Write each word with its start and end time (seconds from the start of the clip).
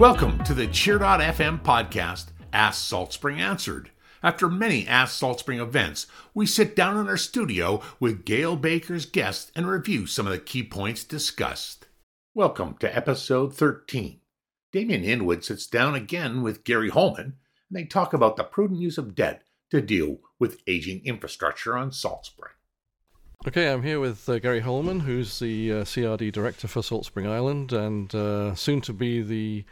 Welcome 0.00 0.42
to 0.44 0.54
the 0.54 0.66
Cheer.fm 0.66 1.62
podcast, 1.62 2.28
Ask 2.54 2.82
Salt 2.82 3.12
Spring 3.12 3.38
Answered. 3.38 3.90
After 4.22 4.48
many 4.48 4.88
Ask 4.88 5.18
Salt 5.18 5.40
Spring 5.40 5.60
events, 5.60 6.06
we 6.32 6.46
sit 6.46 6.74
down 6.74 6.96
in 6.96 7.06
our 7.06 7.18
studio 7.18 7.82
with 8.00 8.24
Gail 8.24 8.56
Baker's 8.56 9.04
guests 9.04 9.52
and 9.54 9.68
review 9.68 10.06
some 10.06 10.26
of 10.26 10.32
the 10.32 10.38
key 10.38 10.62
points 10.62 11.04
discussed. 11.04 11.86
Welcome 12.32 12.76
to 12.78 12.96
episode 12.96 13.54
13. 13.54 14.20
Damien 14.72 15.04
Inwood 15.04 15.44
sits 15.44 15.66
down 15.66 15.94
again 15.94 16.42
with 16.42 16.64
Gary 16.64 16.88
Holman, 16.88 17.24
and 17.24 17.34
they 17.70 17.84
talk 17.84 18.14
about 18.14 18.38
the 18.38 18.44
prudent 18.44 18.80
use 18.80 18.96
of 18.96 19.14
debt 19.14 19.42
to 19.70 19.82
deal 19.82 20.20
with 20.38 20.62
aging 20.66 21.02
infrastructure 21.04 21.76
on 21.76 21.92
Salt 21.92 22.24
Spring. 22.24 22.54
Okay, 23.46 23.70
I'm 23.70 23.82
here 23.82 24.00
with 24.00 24.26
uh, 24.30 24.38
Gary 24.38 24.60
Holman, 24.60 25.00
who's 25.00 25.38
the 25.40 25.72
uh, 25.72 25.74
CRD 25.84 26.32
director 26.32 26.68
for 26.68 26.82
Salt 26.82 27.04
Spring 27.04 27.26
Island 27.26 27.74
and 27.74 28.14
uh, 28.14 28.54
soon 28.54 28.80
to 28.80 28.94
be 28.94 29.20
the 29.20 29.66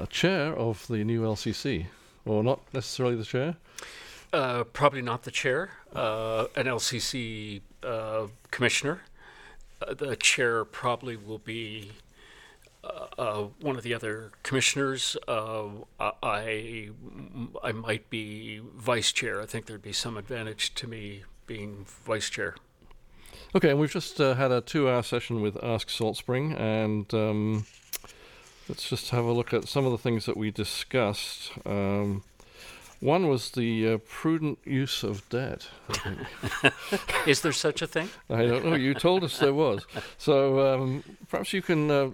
uh, 0.00 0.06
chair 0.06 0.54
of 0.54 0.86
the 0.88 1.04
new 1.04 1.22
LCC, 1.22 1.86
or 2.24 2.42
not 2.42 2.60
necessarily 2.72 3.16
the 3.16 3.24
chair. 3.24 3.56
Uh, 4.32 4.64
probably 4.64 5.02
not 5.02 5.24
the 5.24 5.30
chair, 5.30 5.70
uh, 5.94 6.46
an 6.54 6.66
LCC 6.66 7.60
commissioner. 8.50 9.02
the 9.88 10.14
chair 10.16 10.64
probably 10.64 11.16
will 11.16 11.38
be 11.38 11.92
one 13.60 13.76
of 13.76 13.82
the 13.82 13.92
other 13.92 14.30
commissioners. 14.42 15.16
I 15.28 16.90
I 17.62 17.72
might 17.72 18.08
be 18.10 18.60
vice 18.76 19.12
chair. 19.12 19.40
I 19.40 19.46
think 19.46 19.66
there'd 19.66 19.82
be 19.82 19.92
some 19.92 20.16
advantage 20.16 20.74
to 20.76 20.86
me 20.86 21.24
being 21.46 21.84
vice 22.06 22.30
chair. 22.30 22.54
Okay, 23.52 23.70
and 23.70 23.80
we've 23.80 23.90
just 23.90 24.20
uh, 24.20 24.34
had 24.34 24.52
a 24.52 24.60
two-hour 24.60 25.02
session 25.02 25.42
with 25.42 25.56
Ask 25.62 25.90
Salt 25.90 26.16
Spring, 26.16 26.52
and 26.52 27.12
um, 27.12 27.66
let's 28.70 28.88
just 28.88 29.10
have 29.10 29.24
a 29.24 29.32
look 29.32 29.52
at 29.52 29.66
some 29.66 29.84
of 29.84 29.90
the 29.90 29.98
things 29.98 30.26
that 30.26 30.36
we 30.36 30.52
discussed. 30.52 31.50
Um, 31.66 32.22
one 33.00 33.26
was 33.26 33.50
the 33.50 33.94
uh, 33.94 33.98
prudent 34.08 34.60
use 34.64 35.02
of 35.02 35.28
debt. 35.28 35.66
Is 37.26 37.40
there 37.40 37.50
such 37.50 37.82
a 37.82 37.88
thing? 37.88 38.10
I 38.30 38.46
don't 38.46 38.64
know. 38.64 38.76
You 38.76 38.94
told 38.94 39.24
us 39.24 39.38
there 39.38 39.52
was. 39.52 39.84
So 40.18 40.74
um, 40.74 41.02
perhaps 41.28 41.52
you 41.52 41.62
can. 41.62 41.90
Uh, 41.90 42.10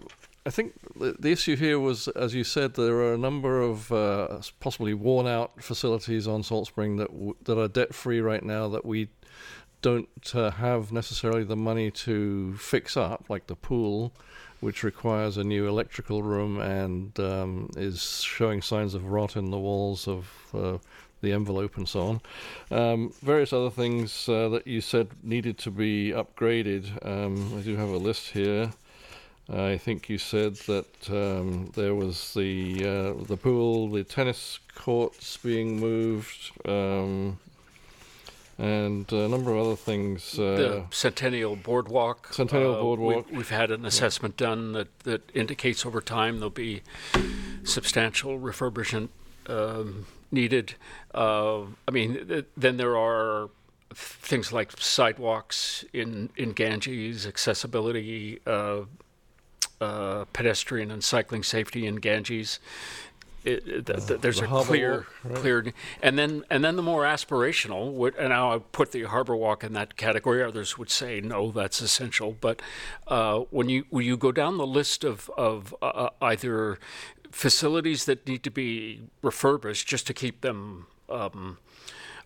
I 0.47 0.51
think 0.51 0.73
the, 0.99 1.15
the, 1.19 1.31
issue 1.31 1.57
here 1.57 1.79
was, 1.79 2.09
as 2.09 2.35
you 2.35 2.43
said, 2.43 2.75
there 2.75 2.97
are 2.97 3.13
a 3.13 3.19
number 3.19 3.61
of 3.61 3.93
uh, 3.93 4.39
possibly 4.61 4.95
worn-out 4.95 5.63
facilities 5.63 6.27
on 6.27 6.43
Salt 6.43 6.69
Spring 6.69 6.97
that 6.97 7.09
w- 7.09 7.37
that 7.45 7.61
are 7.61 7.69
debt-free 7.69 8.21
right 8.21 8.45
now 8.45 8.69
that 8.69 8.87
we 8.87 9.09
don't 9.83 10.35
uh, 10.35 10.53
have 10.53 10.91
necessarily 10.91 11.45
the 11.45 11.57
money 11.57 11.91
to 11.91 12.55
fix 12.55 12.97
up, 12.97 13.27
like 13.29 13.47
the 13.49 13.57
pool, 13.57 14.15
which 14.61 14.83
requires 14.83 15.37
a 15.37 15.45
new 15.45 15.69
electrical 15.69 16.23
room 16.23 16.61
and 16.61 17.19
um, 17.21 17.71
is 17.77 18.23
showing 18.23 18.63
signs 18.63 18.95
of 18.95 19.07
rot 19.07 19.37
in 19.37 19.51
the 19.51 19.59
walls 19.59 20.09
of 20.09 20.27
uh, 20.55 20.79
the 21.21 21.33
envelope 21.33 21.77
and 21.77 21.89
so 21.89 22.21
on. 22.71 22.79
Um, 22.79 23.13
various 23.23 23.53
other 23.53 23.71
things 23.71 24.29
uh, 24.29 24.49
that 24.51 24.67
you 24.67 24.81
said 24.81 25.09
needed 25.23 25.59
to 25.59 25.71
be 25.71 26.11
upgraded. 26.11 27.05
Um, 27.07 27.59
I 27.59 27.63
do 27.63 27.77
have 27.77 27.89
a 27.89 27.97
list 27.97 28.31
here. 28.31 28.73
I 29.49 29.79
think 29.79 30.09
you 30.09 30.19
said 30.19 30.57
that 30.67 31.09
um, 31.09 31.71
there 31.77 31.95
was 31.95 32.35
the 32.35 32.85
uh, 32.85 33.25
the 33.25 33.37
pool, 33.37 33.89
the 33.89 34.03
tennis 34.03 34.59
courts 34.75 35.37
being 35.37 35.79
moved. 35.79 36.51
Um, 36.69 37.39
and 38.59 39.11
a 39.13 39.29
number 39.29 39.55
of 39.55 39.67
other 39.67 39.77
things. 39.77 40.39
Uh, 40.39 40.57
the 40.57 40.85
Centennial 40.91 41.57
Boardwalk. 41.57 42.33
Centennial 42.33 42.77
uh, 42.77 42.81
Boardwalk. 42.81 43.31
We, 43.31 43.39
have 43.39 43.51
had 43.51 43.71
an 43.71 43.85
assessment 43.85 44.37
done 44.37 44.73
that, 44.73 44.99
that 45.01 45.31
indicates 45.35 45.85
over 45.85 46.01
time 46.01 46.37
there'll 46.37 46.51
be 46.51 46.83
substantial 47.65 48.39
refurbishment 48.39 49.09
um, 49.47 50.07
needed. 50.31 50.75
Uh, 51.15 51.63
I 51.87 51.91
mean, 51.93 52.27
th- 52.27 52.47
then 52.57 52.79
there 52.79 52.97
are 52.97 53.51
things 53.95 54.53
like 54.53 54.73
sidewalks 54.81 55.85
in, 55.93 56.31
in 56.37 56.53
Ganges, 56.53 57.27
accessibility, 57.27 58.41
uh, 58.47 58.83
uh, 59.81 60.25
pedestrian 60.33 60.91
and 60.91 61.05
cycling 61.05 61.43
safety 61.43 61.87
in 61.87 61.97
Ganges 61.97 62.59
it, 63.47 63.87
the, 63.87 64.19
there's 64.21 64.41
the 64.41 64.53
a 64.53 64.65
clear, 64.65 65.07
right? 65.25 65.37
clear, 65.37 65.73
and 66.03 66.19
then 66.19 66.45
and 66.51 66.65
then 66.65 66.77
the 66.77 66.83
more 66.83 67.05
aspirational. 67.05 67.93
Would, 67.93 68.17
and 68.17 68.31
now 68.31 68.55
I 68.55 68.59
put 68.59 68.93
the 68.93 69.05
harbor 69.05 69.37
walk 69.37 69.63
in 69.63 69.73
that 69.75 69.97
category. 69.97 70.43
Others 70.43 70.77
would 70.79 70.91
say 70.91 71.21
no, 71.21 71.51
that's 71.51 71.81
essential. 71.81 72.37
But 72.41 72.61
uh, 73.07 73.41
when 73.51 73.69
you 73.69 73.85
when 73.91 74.05
you 74.05 74.17
go 74.17 74.33
down 74.33 74.59
the 74.59 74.67
list 74.67 75.05
of 75.05 75.31
of 75.37 75.75
uh 75.81 76.11
either 76.21 76.79
facilities 77.31 78.05
that 78.07 78.27
need 78.27 78.43
to 78.43 78.51
be 78.51 79.03
refurbished 79.23 79.87
just 79.87 80.07
to 80.07 80.15
keep 80.15 80.41
them 80.41 80.87
um, 81.09 81.59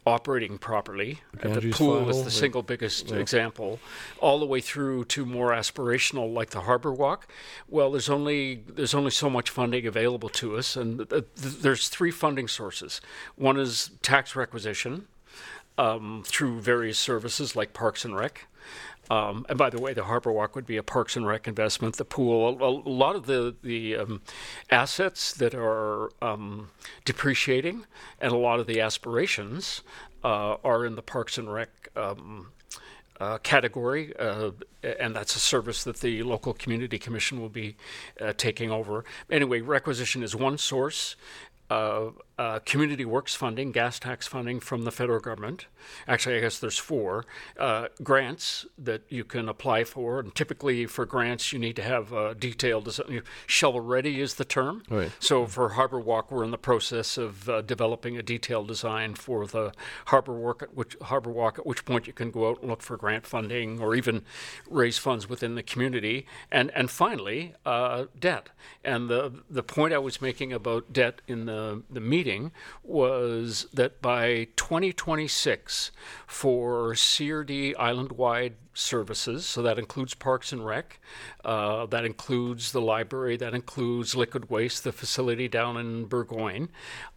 operating 0.07 0.59
properly. 0.59 1.21
The 1.35 1.71
pool 1.73 2.09
is 2.09 2.25
the 2.25 2.31
single 2.31 2.63
biggest 2.63 3.11
yeah. 3.11 3.17
example, 3.17 3.79
all 4.19 4.39
the 4.39 4.47
way 4.47 4.61
through 4.61 5.05
to 5.07 5.27
more 5.27 5.51
aspirational, 5.51 6.33
like 6.33 6.51
the 6.51 6.63
Harbor 6.63 6.93
Walk. 6.93 7.29
Well, 7.69 7.93
there's 7.93 8.09
only 8.09 8.65
there's 8.67 8.95
only 8.95 9.11
so 9.11 9.29
much 9.29 9.51
funding 9.51 9.87
available 9.87 10.29
to 10.31 10.57
us, 10.57 10.77
and 10.77 11.09
th- 11.09 11.25
th- 11.41 11.55
there's 11.59 11.89
three 11.89 12.11
funding 12.11 12.49
sources. 12.49 13.01
One 13.37 13.59
is 13.59 13.91
tax 14.03 14.35
requisition 14.35 15.07
um, 15.79 16.23
through 16.27 16.61
various 16.61 16.99
services 16.99 17.55
like 17.55 17.73
Parks 17.73 18.05
and 18.05 18.17
Rec. 18.17 18.47
Um, 19.11 19.45
and 19.49 19.59
by 19.59 19.71
the 19.71 19.81
way, 19.81 19.93
the 19.93 20.05
Harbor 20.05 20.31
Walk 20.31 20.55
would 20.55 20.67
be 20.67 20.77
a 20.77 20.83
Parks 20.85 21.17
and 21.17 21.27
Rec 21.27 21.49
investment. 21.49 21.97
The 21.97 22.05
pool, 22.05 22.57
a, 22.63 22.65
a 22.65 22.89
lot 22.89 23.17
of 23.17 23.27
the 23.27 23.57
the 23.63 23.97
um, 23.97 24.23
assets 24.71 25.33
that 25.35 25.55
are 25.55 26.11
um, 26.23 26.71
depreciating, 27.05 27.87
and 28.21 28.33
a 28.33 28.37
lot 28.37 28.61
of 28.61 28.69
the 28.69 28.81
aspirations 28.81 29.83
uh, 30.23 30.57
are 30.65 30.87
in 30.87 30.95
the 30.95 31.03
Parks 31.03 31.37
and 31.37 31.53
Rec. 31.53 31.69
Um, 31.97 32.53
uh, 33.21 33.37
category, 33.43 34.15
uh, 34.19 34.51
and 34.83 35.15
that's 35.15 35.37
a 35.37 35.39
service 35.39 35.85
that 35.85 35.97
the 35.97 36.23
local 36.23 36.55
community 36.55 36.99
commission 36.99 37.39
will 37.39 37.51
be 37.51 37.77
uh, 38.19 38.33
taking 38.35 38.71
over. 38.71 39.05
Anyway, 39.31 39.61
requisition 39.61 40.23
is 40.23 40.35
one 40.35 40.57
source, 40.57 41.17
uh, 41.69 42.07
uh, 42.41 42.59
community 42.61 43.05
works 43.05 43.35
funding, 43.35 43.71
gas 43.71 43.99
tax 43.99 44.27
funding 44.27 44.61
from 44.61 44.85
the 44.85 44.91
federal 44.91 45.21
government. 45.21 45.67
Actually, 46.09 46.39
I 46.39 46.41
guess 46.41 46.59
there's 46.59 46.79
four 46.79 47.27
uh, 47.59 47.89
grants 48.03 48.65
that 48.79 49.03
you 49.11 49.25
can 49.25 49.47
apply 49.47 49.85
for, 49.85 50.19
and 50.21 50.35
typically 50.35 50.87
for 50.87 51.05
grants 51.05 51.53
you 51.53 51.59
need 51.59 51.77
to 51.77 51.83
have 51.83 52.15
a 52.15 52.35
detailed 52.35 52.87
design. 52.87 53.21
Shovel 53.47 53.83
ready 53.83 54.23
is 54.23 54.37
the 54.37 54.47
term. 54.47 54.83
Right. 54.89 55.13
So 55.19 55.45
for 55.45 55.71
Harbor 55.71 56.01
Walk, 56.01 56.31
we're 56.31 56.43
in 56.45 56.51
the 56.51 56.57
process 56.57 57.19
of 57.19 57.47
uh, 57.47 57.61
developing 57.61 58.17
a 58.17 58.23
detailed 58.23 58.69
design 58.69 59.17
for 59.17 59.47
the 59.47 59.75
Harbor 60.07 60.33
Walk, 60.33 60.63
at 60.63 60.75
which 60.75 60.97
Harbor 61.03 61.31
Walk, 61.31 61.59
at 61.59 61.67
which 61.67 61.85
point 61.85 62.07
you 62.07 62.15
can 62.15 62.31
go 62.31 62.49
out 62.49 62.63
and 62.63 62.71
look 62.71 62.81
for 62.81 62.97
grant 62.97 63.27
funding 63.27 63.83
or 63.83 63.95
even 63.95 64.23
raise 64.71 64.97
funds 64.97 65.29
within 65.29 65.57
the 65.57 65.63
community. 65.63 66.27
And 66.51 66.71
and 66.71 66.91
finally, 66.91 67.53
uh, 67.67 68.07
debt. 68.19 68.49
And 68.83 69.11
the 69.11 69.43
the 69.51 69.63
point 69.63 69.93
I 69.93 69.99
was 69.99 70.23
making 70.23 70.55
about 70.55 70.91
debt 70.91 71.21
in 71.29 71.45
the 71.45 71.83
the 71.91 72.01
meeting 72.01 72.30
was 72.83 73.67
that 73.73 74.01
by 74.01 74.49
2026, 74.57 75.91
for 76.27 76.93
CRD 76.95 77.75
island 77.79 78.13
wide 78.13 78.55
services, 78.75 79.47
so 79.47 79.63
that 79.63 79.79
includes 79.79 80.15
Parks 80.15 80.53
and 80.53 80.65
Rec, 80.65 81.01
uh, 81.45 81.87
that 81.87 82.05
includes 82.05 82.73
the 82.73 82.81
library, 82.81 83.37
that 83.37 83.55
includes 83.55 84.15
liquid 84.15 84.51
waste, 84.51 84.85
the 84.85 84.93
facility 84.93 85.49
down 85.49 85.77
in 85.77 86.05
Burgoyne, 86.07 86.69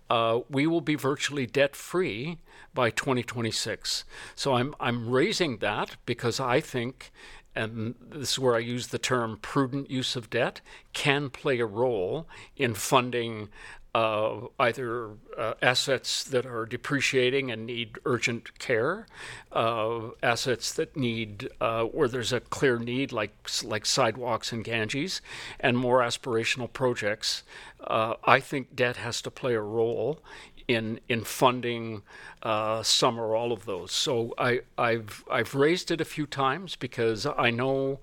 uh, 0.09 0.41
we 0.49 0.67
will 0.67 0.81
be 0.81 0.95
virtually 0.95 1.45
debt 1.45 1.75
free 1.75 2.37
by 2.73 2.89
2026. 2.89 4.03
So 4.35 4.53
I'm, 4.55 4.75
I'm 4.79 5.09
raising 5.09 5.57
that 5.57 5.97
because 6.05 6.39
I 6.39 6.59
think 6.59 7.11
and 7.55 7.95
this 8.09 8.31
is 8.31 8.39
where 8.39 8.55
I 8.55 8.59
use 8.59 8.87
the 8.87 8.97
term 8.97 9.37
prudent 9.41 9.89
use 9.89 10.15
of 10.15 10.29
debt, 10.29 10.61
can 10.93 11.29
play 11.29 11.59
a 11.59 11.65
role 11.65 12.27
in 12.55 12.73
funding 12.73 13.49
uh, 13.95 14.47
either 14.59 15.11
uh, 15.37 15.53
assets 15.61 16.23
that 16.23 16.45
are 16.45 16.65
depreciating 16.65 17.51
and 17.51 17.65
need 17.65 17.99
urgent 18.05 18.57
care, 18.57 19.05
uh, 19.51 20.09
assets 20.23 20.73
that 20.73 20.97
need 20.97 21.49
uh, 21.61 21.83
where 21.83 22.07
there's 22.07 22.33
a 22.33 22.39
clear 22.39 22.79
need, 22.79 23.11
like 23.11 23.49
like 23.63 23.85
sidewalks 23.85 24.51
and 24.51 24.63
Ganges, 24.63 25.21
and 25.59 25.77
more 25.77 25.99
aspirational 25.99 26.71
projects. 26.71 27.43
Uh, 27.81 28.15
I 28.23 28.39
think 28.39 28.75
debt 28.75 28.97
has 28.97 29.21
to 29.23 29.31
play 29.31 29.53
a 29.53 29.61
role 29.61 30.19
in 30.67 30.99
in 31.07 31.23
funding 31.23 32.01
uh, 32.41 32.81
some 32.83 33.19
or 33.19 33.35
all 33.35 33.51
of 33.51 33.65
those. 33.65 33.91
So 33.91 34.33
I, 34.37 34.61
I've 34.77 35.23
I've 35.29 35.53
raised 35.53 35.91
it 35.91 36.01
a 36.01 36.05
few 36.05 36.25
times 36.25 36.75
because 36.75 37.25
I 37.25 37.51
know 37.51 37.99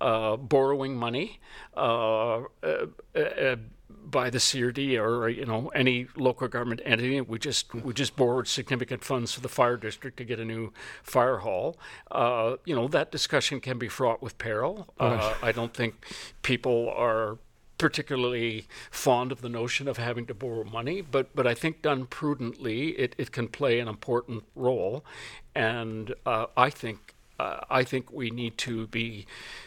uh, 0.00 0.36
borrowing 0.36 0.96
money 0.96 1.40
uh, 1.76 2.42
by 3.90 4.30
the 4.30 4.38
CRD 4.38 4.98
or 5.00 5.28
you 5.28 5.44
know 5.44 5.68
any 5.74 6.06
local 6.16 6.48
government 6.48 6.80
entity. 6.84 7.20
We 7.20 7.38
just 7.38 7.74
we 7.74 7.92
just 7.92 8.16
borrowed 8.16 8.48
significant 8.48 9.04
funds 9.04 9.32
for 9.32 9.40
the 9.40 9.48
fire 9.48 9.76
district 9.76 10.16
to 10.18 10.24
get 10.24 10.38
a 10.38 10.44
new 10.44 10.72
fire 11.02 11.38
hall. 11.38 11.78
Uh, 12.10 12.56
you 12.64 12.74
know 12.74 12.88
that 12.88 13.10
discussion 13.10 13.60
can 13.60 13.78
be 13.78 13.88
fraught 13.88 14.22
with 14.22 14.38
peril. 14.38 14.92
Uh, 14.98 15.34
I 15.42 15.52
don't 15.52 15.74
think 15.74 16.06
people 16.42 16.92
are 16.96 17.38
particularly 17.78 18.66
fond 18.90 19.32
of 19.32 19.40
the 19.40 19.48
notion 19.48 19.88
of 19.88 19.96
having 19.96 20.26
to 20.26 20.34
borrow 20.34 20.64
money, 20.64 21.00
but 21.00 21.34
but 21.34 21.46
I 21.46 21.54
think 21.54 21.82
done 21.82 22.06
prudently, 22.06 22.90
it, 22.90 23.14
it 23.18 23.32
can 23.32 23.48
play 23.48 23.80
an 23.80 23.88
important 23.88 24.44
role, 24.54 25.04
and 25.54 26.14
uh, 26.24 26.46
I 26.56 26.70
think 26.70 27.14
uh, 27.38 27.60
I 27.68 27.84
think 27.84 28.12
we 28.12 28.30
need 28.30 28.58
to 28.58 28.86
be 28.86 29.26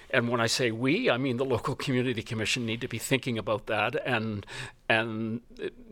and 0.09 0.29
when 0.29 0.39
I 0.39 0.47
say 0.47 0.71
we, 0.71 1.09
I 1.09 1.17
mean 1.17 1.37
the 1.37 1.45
local 1.45 1.75
community 1.75 2.23
commission 2.23 2.65
need 2.65 2.81
to 2.81 2.87
be 2.87 2.97
thinking 2.97 3.37
about 3.37 3.67
that 3.67 3.95
and 4.05 4.45
and 4.89 5.41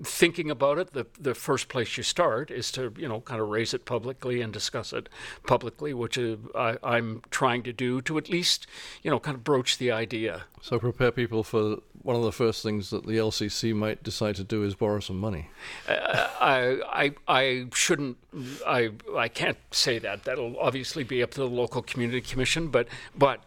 thinking 0.04 0.50
about 0.50 0.78
it. 0.78 0.94
The 0.94 1.06
the 1.20 1.36
first 1.36 1.68
place 1.68 1.98
you 1.98 2.04
start 2.04 2.50
is 2.50 2.72
to 2.74 2.94
you 2.98 3.08
know 3.08 3.22
kind 3.22 3.42
of 3.42 3.50
raise 3.50 3.74
it 3.74 3.86
publicly 3.86 4.42
and 4.42 4.54
discuss 4.54 4.94
it 4.94 5.10
publicly, 5.46 5.94
which 5.94 6.18
is, 6.18 6.40
I, 6.56 6.78
I'm 6.84 7.22
trying 7.30 7.64
to 7.64 7.74
do 7.74 8.02
to 8.04 8.18
at 8.18 8.30
least 8.30 8.68
you 9.04 9.12
know 9.12 9.20
kind 9.20 9.36
of 9.36 9.44
broach 9.44 9.78
the 9.78 9.92
idea. 9.92 10.44
So 10.62 10.80
prepare 10.80 11.12
people 11.12 11.44
for 11.44 11.78
one 12.02 12.16
of 12.16 12.22
the 12.22 12.32
first 12.32 12.62
things 12.62 12.92
that 12.92 13.06
the 13.06 13.14
LCC 13.14 13.74
might 13.74 14.04
decide 14.04 14.36
to 14.36 14.44
do 14.44 14.64
is 14.64 14.76
borrow 14.76 15.00
some 15.00 15.20
money. 15.20 15.50
Uh, 15.90 16.28
I, 16.40 16.80
I 16.88 17.14
I 17.28 17.66
shouldn't 17.74 18.18
I 18.66 18.92
I 19.18 19.28
can't 19.28 19.58
say 19.72 20.00
that. 20.00 20.24
That'll 20.24 20.58
obviously 20.60 21.04
be 21.04 21.22
up 21.22 21.32
to 21.32 21.42
the 21.42 21.50
local 21.50 21.82
community 21.82 22.22
commission, 22.22 22.70
but 22.70 22.88
but 23.18 23.42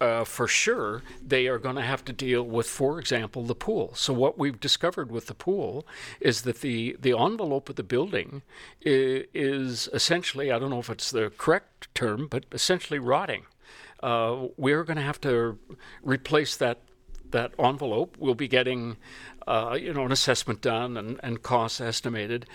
uh, 0.00 0.24
for 0.24 0.48
sure, 0.48 1.02
they 1.24 1.46
are 1.46 1.58
going 1.58 1.76
to 1.76 1.82
have 1.82 2.04
to 2.06 2.12
deal 2.12 2.42
with, 2.42 2.66
for 2.66 2.98
example, 2.98 3.44
the 3.44 3.54
pool. 3.54 3.92
So 3.94 4.12
what 4.12 4.38
we've 4.38 4.58
discovered 4.58 5.10
with 5.10 5.26
the 5.26 5.34
pool 5.34 5.86
is 6.20 6.42
that 6.42 6.60
the 6.60 6.96
the 7.00 7.16
envelope 7.16 7.68
of 7.68 7.76
the 7.76 7.82
building 7.82 8.42
is, 8.80 9.26
is 9.32 9.88
essentially, 9.92 10.50
I 10.50 10.58
don't 10.58 10.70
know 10.70 10.80
if 10.80 10.90
it's 10.90 11.10
the 11.10 11.30
correct 11.36 11.94
term, 11.94 12.26
but 12.28 12.46
essentially 12.52 12.98
rotting. 12.98 13.44
Uh, 14.02 14.48
we're 14.56 14.84
going 14.84 14.96
to 14.96 15.02
have 15.02 15.20
to 15.20 15.58
replace 16.02 16.56
that 16.56 16.78
that 17.30 17.52
envelope. 17.58 18.16
We'll 18.18 18.34
be 18.34 18.48
getting, 18.48 18.96
uh, 19.46 19.78
you 19.80 19.92
know, 19.92 20.04
an 20.04 20.12
assessment 20.12 20.60
done 20.60 20.96
and, 20.96 21.20
and 21.22 21.42
costs 21.42 21.80
estimated. 21.80 22.46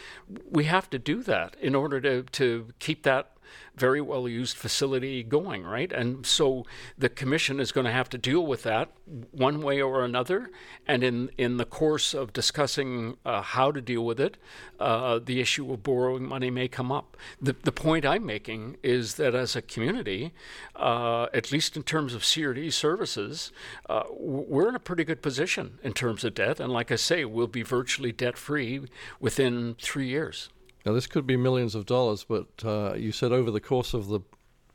We 0.49 0.65
have 0.65 0.89
to 0.89 0.99
do 0.99 1.23
that 1.23 1.55
in 1.61 1.75
order 1.75 2.01
to, 2.01 2.23
to 2.23 2.67
keep 2.79 3.03
that 3.03 3.31
very 3.75 4.01
well 4.01 4.27
used 4.27 4.55
facility 4.55 5.23
going, 5.23 5.63
right? 5.63 5.91
And 5.91 6.25
so 6.25 6.65
the 6.97 7.09
commission 7.09 7.59
is 7.59 7.71
going 7.71 7.85
to 7.85 7.91
have 7.91 8.09
to 8.09 8.17
deal 8.17 8.45
with 8.45 8.63
that 8.63 8.91
one 9.31 9.61
way 9.61 9.81
or 9.81 10.03
another. 10.03 10.49
And 10.87 11.03
in, 11.03 11.29
in 11.37 11.57
the 11.57 11.65
course 11.65 12.13
of 12.13 12.33
discussing 12.33 13.17
uh, 13.25 13.41
how 13.41 13.71
to 13.71 13.81
deal 13.81 14.05
with 14.05 14.19
it, 14.19 14.37
uh, 14.79 15.19
the 15.23 15.39
issue 15.41 15.71
of 15.71 15.83
borrowing 15.83 16.27
money 16.27 16.49
may 16.49 16.67
come 16.67 16.91
up. 16.91 17.17
The, 17.41 17.55
the 17.63 17.71
point 17.71 18.05
I'm 18.05 18.25
making 18.25 18.77
is 18.83 19.15
that 19.15 19.35
as 19.35 19.55
a 19.55 19.61
community, 19.61 20.33
uh, 20.75 21.27
at 21.33 21.51
least 21.51 21.75
in 21.75 21.83
terms 21.83 22.13
of 22.13 22.21
CRD 22.21 22.71
services, 22.73 23.51
uh, 23.89 24.03
we're 24.11 24.69
in 24.69 24.75
a 24.75 24.79
pretty 24.79 25.03
good 25.03 25.21
position 25.21 25.79
in 25.83 25.93
terms 25.93 26.23
of 26.23 26.33
debt. 26.33 26.59
And 26.59 26.71
like 26.71 26.91
I 26.91 26.95
say, 26.95 27.25
we'll 27.25 27.47
be 27.47 27.63
virtually 27.63 28.11
debt 28.11 28.37
free 28.37 28.81
within 29.19 29.75
three 29.79 30.07
years. 30.07 30.49
Now, 30.85 30.93
this 30.93 31.07
could 31.07 31.25
be 31.25 31.35
millions 31.35 31.73
of 31.73 31.85
dollars, 31.85 32.23
but 32.23 32.47
uh, 32.63 32.93
you 32.95 33.11
said 33.11 33.31
over 33.31 33.49
the 33.49 33.59
course 33.59 33.93
of 33.93 34.07
the 34.07 34.19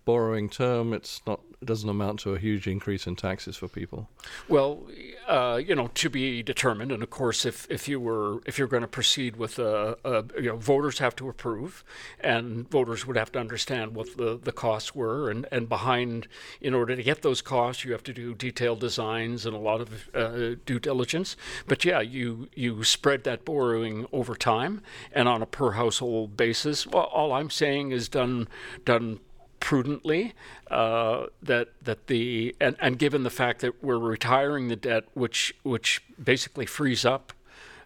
borrowing 0.05 0.49
term, 0.49 0.93
it's 0.93 1.21
not 1.27 1.41
it 1.61 1.67
doesn't 1.67 1.91
amount 1.91 2.21
to 2.21 2.35
a 2.35 2.39
huge 2.39 2.67
increase 2.67 3.07
in 3.07 3.17
taxes 3.17 3.55
for 3.55 3.69
people. 3.69 4.09
Well, 4.49 4.87
uh, 5.29 5.61
you 5.63 5.75
know, 5.75 5.89
to 5.89 6.09
be 6.09 6.43
determined, 6.43 6.91
and 6.91 7.03
of 7.03 7.11
course, 7.11 7.45
if, 7.45 7.71
if 7.71 7.87
you 7.87 8.01
were 8.01 8.41
if 8.47 8.59
you're 8.59 8.67
going 8.67 8.81
to 8.81 8.89
proceed 8.89 9.37
with 9.37 9.59
a, 9.59 9.99
a, 10.03 10.25
you 10.41 10.49
know, 10.49 10.57
voters 10.57 11.01
have 11.01 11.15
to 11.17 11.29
approve, 11.29 11.85
and 12.19 12.69
voters 12.71 13.07
would 13.07 13.17
have 13.17 13.31
to 13.33 13.39
understand 13.39 13.95
what 13.95 14.17
the, 14.17 14.41
the 14.43 14.53
costs 14.53 14.95
were, 14.95 15.29
and, 15.29 15.47
and 15.53 15.69
behind, 15.69 16.29
in 16.63 16.73
order 16.73 16.97
to 16.97 17.03
get 17.03 17.21
those 17.21 17.43
costs, 17.43 17.85
you 17.85 17.93
have 17.93 18.03
to 18.05 18.15
do 18.15 18.35
detailed 18.35 18.81
designs 18.81 19.45
and 19.45 19.55
a 19.55 19.59
lot 19.59 19.83
of 19.83 20.09
uh, 20.15 20.57
due 20.65 20.79
diligence. 20.79 21.37
But 21.67 21.85
yeah, 21.85 22.01
you 22.01 22.49
you 22.55 22.85
spread 22.85 23.25
that 23.25 23.45
borrowing 23.45 24.07
over 24.13 24.35
time 24.35 24.81
and 25.13 25.29
on 25.29 25.43
a 25.43 25.47
per 25.47 25.73
household 25.73 26.39
basis. 26.39 26.87
Well, 26.87 27.05
all 27.05 27.35
I'm 27.35 27.51
saying 27.51 27.91
is 27.91 28.09
done 28.09 28.49
done 28.87 29.21
prudently 29.61 30.33
uh, 30.71 31.27
that 31.43 31.69
that 31.83 32.07
the 32.09 32.55
and, 32.61 32.77
and 32.81 32.99
given 32.99 33.23
the 33.23 33.31
fact 33.31 33.61
that 33.61 33.83
we're 33.85 33.99
retiring 33.99 34.69
the 34.69 34.77
debt 34.77 35.05
which 35.15 35.55
which 35.63 36.03
basically 36.23 36.67
frees 36.67 37.05
up 37.05 37.33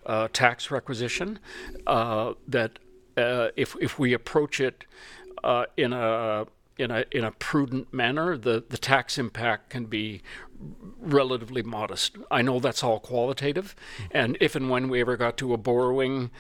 uh, 0.07 0.29
tax 0.33 0.71
requisition 0.71 1.39
uh, 1.87 2.33
that 2.47 2.79
uh, 3.17 3.49
if 3.57 3.77
if 3.81 3.99
we 3.99 4.13
approach 4.13 4.61
it 4.61 4.85
uh, 5.43 5.67
in 5.77 5.93
a 5.93 6.47
in 6.79 6.91
a 6.91 7.05
in 7.11 7.25
a 7.25 7.31
prudent 7.33 7.93
manner 7.93 8.37
the 8.37 8.65
the 8.69 8.79
tax 8.79 9.19
impact 9.19 9.71
can 9.71 9.87
be 9.87 10.23
relatively 10.99 11.63
modest. 11.63 12.17
I 12.31 12.43
know 12.43 12.61
that's 12.61 12.83
all 12.83 13.01
qualitative, 13.01 13.75
and 14.11 14.39
if 14.41 14.55
and 14.55 14.71
when 14.71 14.89
we 14.89 15.01
ever 15.01 15.17
got 15.17 15.37
to 15.39 15.53
a 15.53 15.57
borrowing, 15.59 16.31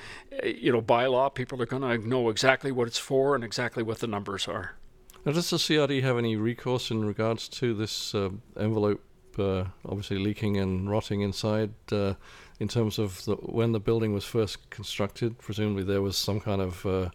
uh, 0.42 0.46
you 0.46 0.72
know, 0.72 0.80
bylaw, 0.80 1.34
people 1.34 1.60
are 1.60 1.66
going 1.66 1.82
to 1.82 2.08
know 2.08 2.30
exactly 2.30 2.72
what 2.72 2.86
it's 2.86 2.98
for 2.98 3.34
and 3.34 3.44
exactly 3.44 3.82
what 3.82 3.98
the 3.98 4.06
numbers 4.06 4.48
are. 4.48 4.76
Now, 5.24 5.32
does 5.32 5.48
the 5.48 5.56
CRD 5.56 6.02
have 6.02 6.18
any 6.18 6.36
recourse 6.36 6.90
in 6.90 7.02
regards 7.02 7.48
to 7.48 7.72
this 7.72 8.14
uh, 8.14 8.28
envelope 8.58 9.02
uh, 9.38 9.64
obviously 9.86 10.18
leaking 10.18 10.58
and 10.58 10.88
rotting 10.88 11.22
inside 11.22 11.72
uh, 11.90 12.14
in 12.60 12.68
terms 12.68 12.98
of 12.98 13.24
the, 13.24 13.34
when 13.36 13.72
the 13.72 13.80
building 13.80 14.12
was 14.12 14.24
first 14.24 14.68
constructed? 14.68 15.38
Presumably 15.38 15.82
there 15.82 16.02
was 16.02 16.18
some 16.18 16.40
kind 16.40 16.60
of 16.60 16.84
uh, 16.84 17.08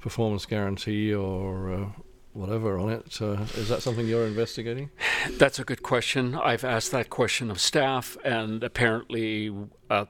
performance 0.00 0.46
guarantee 0.46 1.12
or 1.12 1.72
uh, 1.72 1.86
whatever 2.34 2.78
on 2.78 2.88
it. 2.90 3.20
Uh, 3.20 3.44
is 3.56 3.68
that 3.68 3.82
something 3.82 4.06
you're 4.06 4.26
investigating? 4.26 4.90
That's 5.32 5.58
a 5.58 5.64
good 5.64 5.82
question. 5.82 6.36
I've 6.36 6.64
asked 6.64 6.92
that 6.92 7.10
question 7.10 7.50
of 7.50 7.60
staff, 7.60 8.16
and 8.24 8.62
apparently 8.62 9.52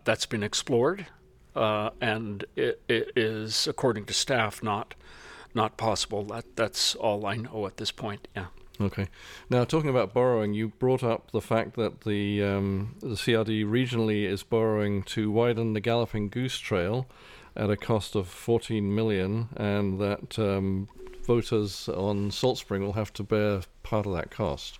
that's 0.04 0.26
been 0.26 0.42
explored. 0.42 1.06
and 1.54 2.44
it, 2.54 2.82
it 2.86 3.12
is, 3.16 3.66
according 3.66 4.04
to 4.06 4.12
staff, 4.12 4.62
not 4.62 4.94
not 5.56 5.76
possible. 5.76 6.22
That 6.24 6.54
that's 6.54 6.94
all 6.94 7.26
I 7.26 7.36
know 7.36 7.66
at 7.66 7.78
this 7.78 7.90
point. 7.90 8.28
Yeah. 8.36 8.46
Okay. 8.80 9.08
Now, 9.48 9.64
talking 9.64 9.88
about 9.88 10.12
borrowing, 10.12 10.52
you 10.52 10.68
brought 10.68 11.02
up 11.02 11.30
the 11.30 11.40
fact 11.40 11.76
that 11.76 12.02
the 12.02 12.44
um, 12.44 12.94
the 13.00 13.16
CRD 13.16 13.64
regionally 13.64 14.24
is 14.24 14.42
borrowing 14.42 15.02
to 15.04 15.30
widen 15.30 15.72
the 15.72 15.80
Galloping 15.80 16.28
Goose 16.28 16.58
Trail 16.58 17.06
at 17.56 17.70
a 17.70 17.76
cost 17.76 18.14
of 18.14 18.28
14 18.28 18.94
million, 18.94 19.48
and 19.56 19.98
that 19.98 20.38
um, 20.38 20.88
voters 21.24 21.88
on 21.88 22.30
Salt 22.30 22.58
Spring 22.58 22.82
will 22.82 22.92
have 22.92 23.12
to 23.14 23.22
bear 23.22 23.62
part 23.82 24.06
of 24.06 24.12
that 24.12 24.30
cost. 24.30 24.78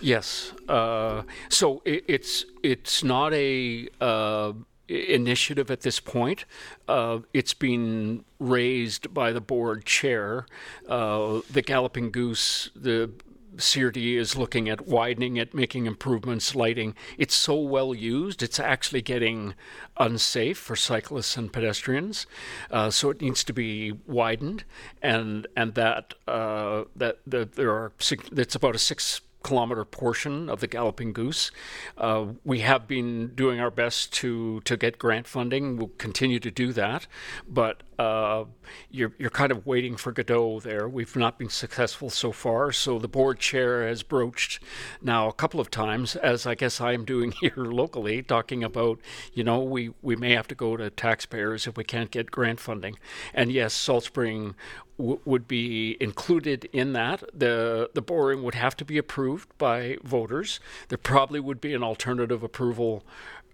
Yes. 0.00 0.52
Uh, 0.68 1.22
so 1.48 1.80
it, 1.84 2.04
it's 2.08 2.44
it's 2.64 3.04
not 3.04 3.32
a 3.34 3.88
uh, 4.00 4.52
initiative 4.92 5.70
at 5.70 5.80
this 5.82 6.00
point. 6.00 6.44
Uh, 6.88 7.20
it's 7.32 7.54
been 7.54 8.24
raised 8.38 9.12
by 9.12 9.32
the 9.32 9.40
board 9.40 9.84
chair. 9.84 10.46
Uh, 10.88 11.40
the 11.50 11.62
Galloping 11.62 12.10
Goose, 12.10 12.70
the 12.74 13.10
CRD 13.56 14.16
is 14.16 14.36
looking 14.36 14.68
at 14.68 14.86
widening 14.86 15.36
it, 15.36 15.54
making 15.54 15.86
improvements, 15.86 16.54
lighting. 16.54 16.94
It's 17.18 17.34
so 17.34 17.56
well 17.56 17.94
used, 17.94 18.42
it's 18.42 18.58
actually 18.58 19.02
getting 19.02 19.54
unsafe 19.98 20.58
for 20.58 20.76
cyclists 20.76 21.36
and 21.36 21.52
pedestrians. 21.52 22.26
Uh, 22.70 22.90
so 22.90 23.10
it 23.10 23.20
needs 23.20 23.44
to 23.44 23.52
be 23.52 23.92
widened, 24.06 24.64
and 25.02 25.46
and 25.56 25.74
that 25.74 26.14
uh, 26.26 26.84
that 26.96 27.18
the, 27.26 27.48
there 27.54 27.70
are 27.70 27.92
it's 28.00 28.54
about 28.54 28.74
a 28.74 28.78
six 28.78 29.20
kilometer 29.42 29.84
portion 29.84 30.48
of 30.48 30.60
the 30.60 30.66
Galloping 30.66 31.12
Goose. 31.12 31.50
Uh, 31.98 32.26
we 32.44 32.60
have 32.60 32.86
been 32.86 33.34
doing 33.34 33.60
our 33.60 33.70
best 33.70 34.12
to 34.14 34.60
to 34.60 34.76
get 34.76 34.98
grant 34.98 35.26
funding. 35.26 35.76
We'll 35.76 35.92
continue 35.98 36.40
to 36.40 36.50
do 36.50 36.72
that, 36.72 37.06
but 37.48 37.82
uh, 37.98 38.44
you're 38.90 39.12
you're 39.18 39.30
kind 39.30 39.52
of 39.52 39.66
waiting 39.66 39.96
for 39.96 40.12
Godot 40.12 40.60
there. 40.60 40.88
We've 40.88 41.14
not 41.14 41.38
been 41.38 41.50
successful 41.50 42.10
so 42.10 42.32
far. 42.32 42.72
So 42.72 42.98
the 42.98 43.08
board 43.08 43.38
chair 43.38 43.86
has 43.86 44.02
broached 44.02 44.62
now 45.00 45.28
a 45.28 45.32
couple 45.32 45.60
of 45.60 45.70
times, 45.70 46.16
as 46.16 46.46
I 46.46 46.54
guess 46.54 46.80
I 46.80 46.92
am 46.92 47.04
doing 47.04 47.32
here 47.40 47.54
locally, 47.56 48.22
talking 48.22 48.64
about 48.64 48.98
you 49.32 49.44
know 49.44 49.60
we 49.60 49.90
we 50.02 50.16
may 50.16 50.32
have 50.32 50.48
to 50.48 50.54
go 50.54 50.76
to 50.76 50.90
taxpayers 50.90 51.66
if 51.66 51.76
we 51.76 51.84
can't 51.84 52.10
get 52.10 52.30
grant 52.30 52.60
funding. 52.60 52.98
And 53.34 53.52
yes, 53.52 53.74
Salt 53.74 54.04
Spring 54.04 54.54
w- 54.98 55.20
would 55.24 55.48
be 55.48 55.96
included 56.00 56.68
in 56.72 56.92
that. 56.92 57.22
The 57.32 57.90
the 57.94 58.02
boring 58.02 58.42
would 58.42 58.54
have 58.54 58.76
to 58.76 58.84
be 58.84 58.98
approved 58.98 59.56
by 59.58 59.96
voters. 60.02 60.60
There 60.88 60.98
probably 60.98 61.40
would 61.40 61.60
be 61.60 61.74
an 61.74 61.82
alternative 61.82 62.42
approval 62.42 63.04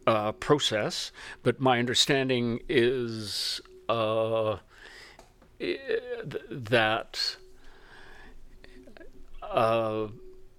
uh, 0.06 0.32
process, 0.32 1.12
but 1.42 1.60
my 1.60 1.78
understanding 1.78 2.60
is 2.68 3.60
uh, 3.88 4.58
that 6.50 7.36
uh, 9.42 10.08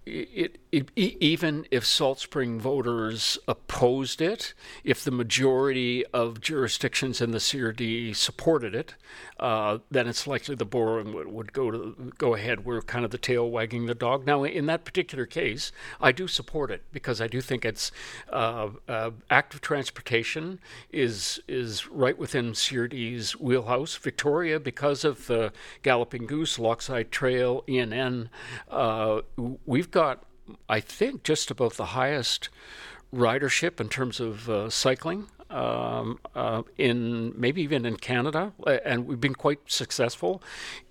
it, 0.10 0.58
it, 0.72 0.90
even 0.96 1.66
if 1.72 1.86
Salt 1.86 2.20
Spring 2.20 2.60
voters 2.60 3.38
opposed 3.48 4.22
it, 4.22 4.54
if 4.84 5.04
the 5.04 5.12
majority 5.12 6.06
of 6.08 6.42
jurisdictions 6.42 7.22
in 7.22 7.32
the 7.32 7.38
CRD 7.38 8.16
supported 8.16 8.76
it, 8.76 8.96
uh, 9.40 9.80
then 9.90 10.08
it's 10.08 10.28
likely 10.28 10.56
the 10.56 10.66
borrowing 10.66 11.14
would, 11.14 11.28
would 11.28 11.54
go 11.54 11.72
to 11.72 12.12
go 12.18 12.36
ahead. 12.36 12.66
We're 12.66 12.82
kind 12.82 13.06
of 13.06 13.12
the 13.12 13.18
tail 13.18 13.50
wagging 13.50 13.86
the 13.86 13.96
dog. 13.96 14.26
Now, 14.26 14.44
in 14.44 14.66
that 14.68 14.86
particular 14.86 15.26
case, 15.26 15.72
I 16.02 16.12
do 16.12 16.28
support 16.28 16.72
it 16.72 16.84
because 16.92 17.22
I 17.22 17.28
do 17.28 17.42
think 17.42 17.66
it's 17.66 17.92
uh, 18.32 18.70
uh, 18.88 19.12
active 19.30 19.62
transportation 19.62 20.60
is 20.92 21.40
is 21.48 21.88
right 21.88 22.18
within 22.18 22.52
CRD's 22.52 23.40
wheelhouse. 23.40 23.96
Victoria, 23.96 24.60
because 24.60 25.04
of 25.04 25.28
the 25.28 25.52
Galloping 25.84 26.26
Goose, 26.26 26.58
Lochside 26.58 27.10
Trail, 27.10 27.64
E&N, 27.68 28.30
uh, 28.70 29.22
we've 29.66 29.92
got 29.92 29.99
I 30.68 30.80
think 30.80 31.24
just 31.24 31.52
about 31.52 31.74
the 31.74 31.86
highest 31.86 32.50
ridership 33.14 33.80
in 33.80 33.90
terms 33.90 34.20
of 34.20 34.50
uh, 34.50 34.70
cycling 34.70 35.28
um, 35.50 36.20
uh, 36.36 36.62
in 36.78 37.34
maybe 37.36 37.62
even 37.62 37.86
in 37.86 37.98
Canada, 37.98 38.54
and 38.86 39.08
we've 39.08 39.20
been 39.20 39.36
quite 39.36 39.60
successful 39.66 40.42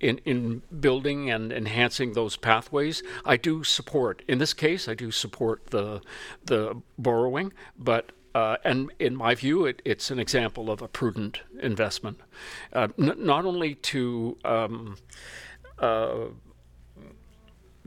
in 0.00 0.18
in 0.24 0.62
building 0.80 1.30
and 1.30 1.52
enhancing 1.52 2.12
those 2.14 2.36
pathways. 2.36 3.02
I 3.24 3.36
do 3.36 3.64
support, 3.64 4.22
in 4.28 4.38
this 4.38 4.54
case, 4.54 4.88
I 4.88 4.94
do 4.94 5.10
support 5.10 5.66
the 5.68 6.00
the 6.44 6.80
borrowing, 6.98 7.52
but. 7.78 8.12
Uh, 8.34 8.56
and 8.62 8.92
in 9.00 9.16
my 9.16 9.34
view, 9.34 9.64
it, 9.64 9.80
it's 9.84 10.10
an 10.10 10.18
example 10.18 10.70
of 10.70 10.82
a 10.82 10.86
prudent 10.86 11.40
investment, 11.60 12.20
uh, 12.72 12.86
n- 12.98 13.16
not 13.16 13.44
only 13.44 13.74
to 13.74 14.36
um, 14.44 14.96
uh, 15.78 16.26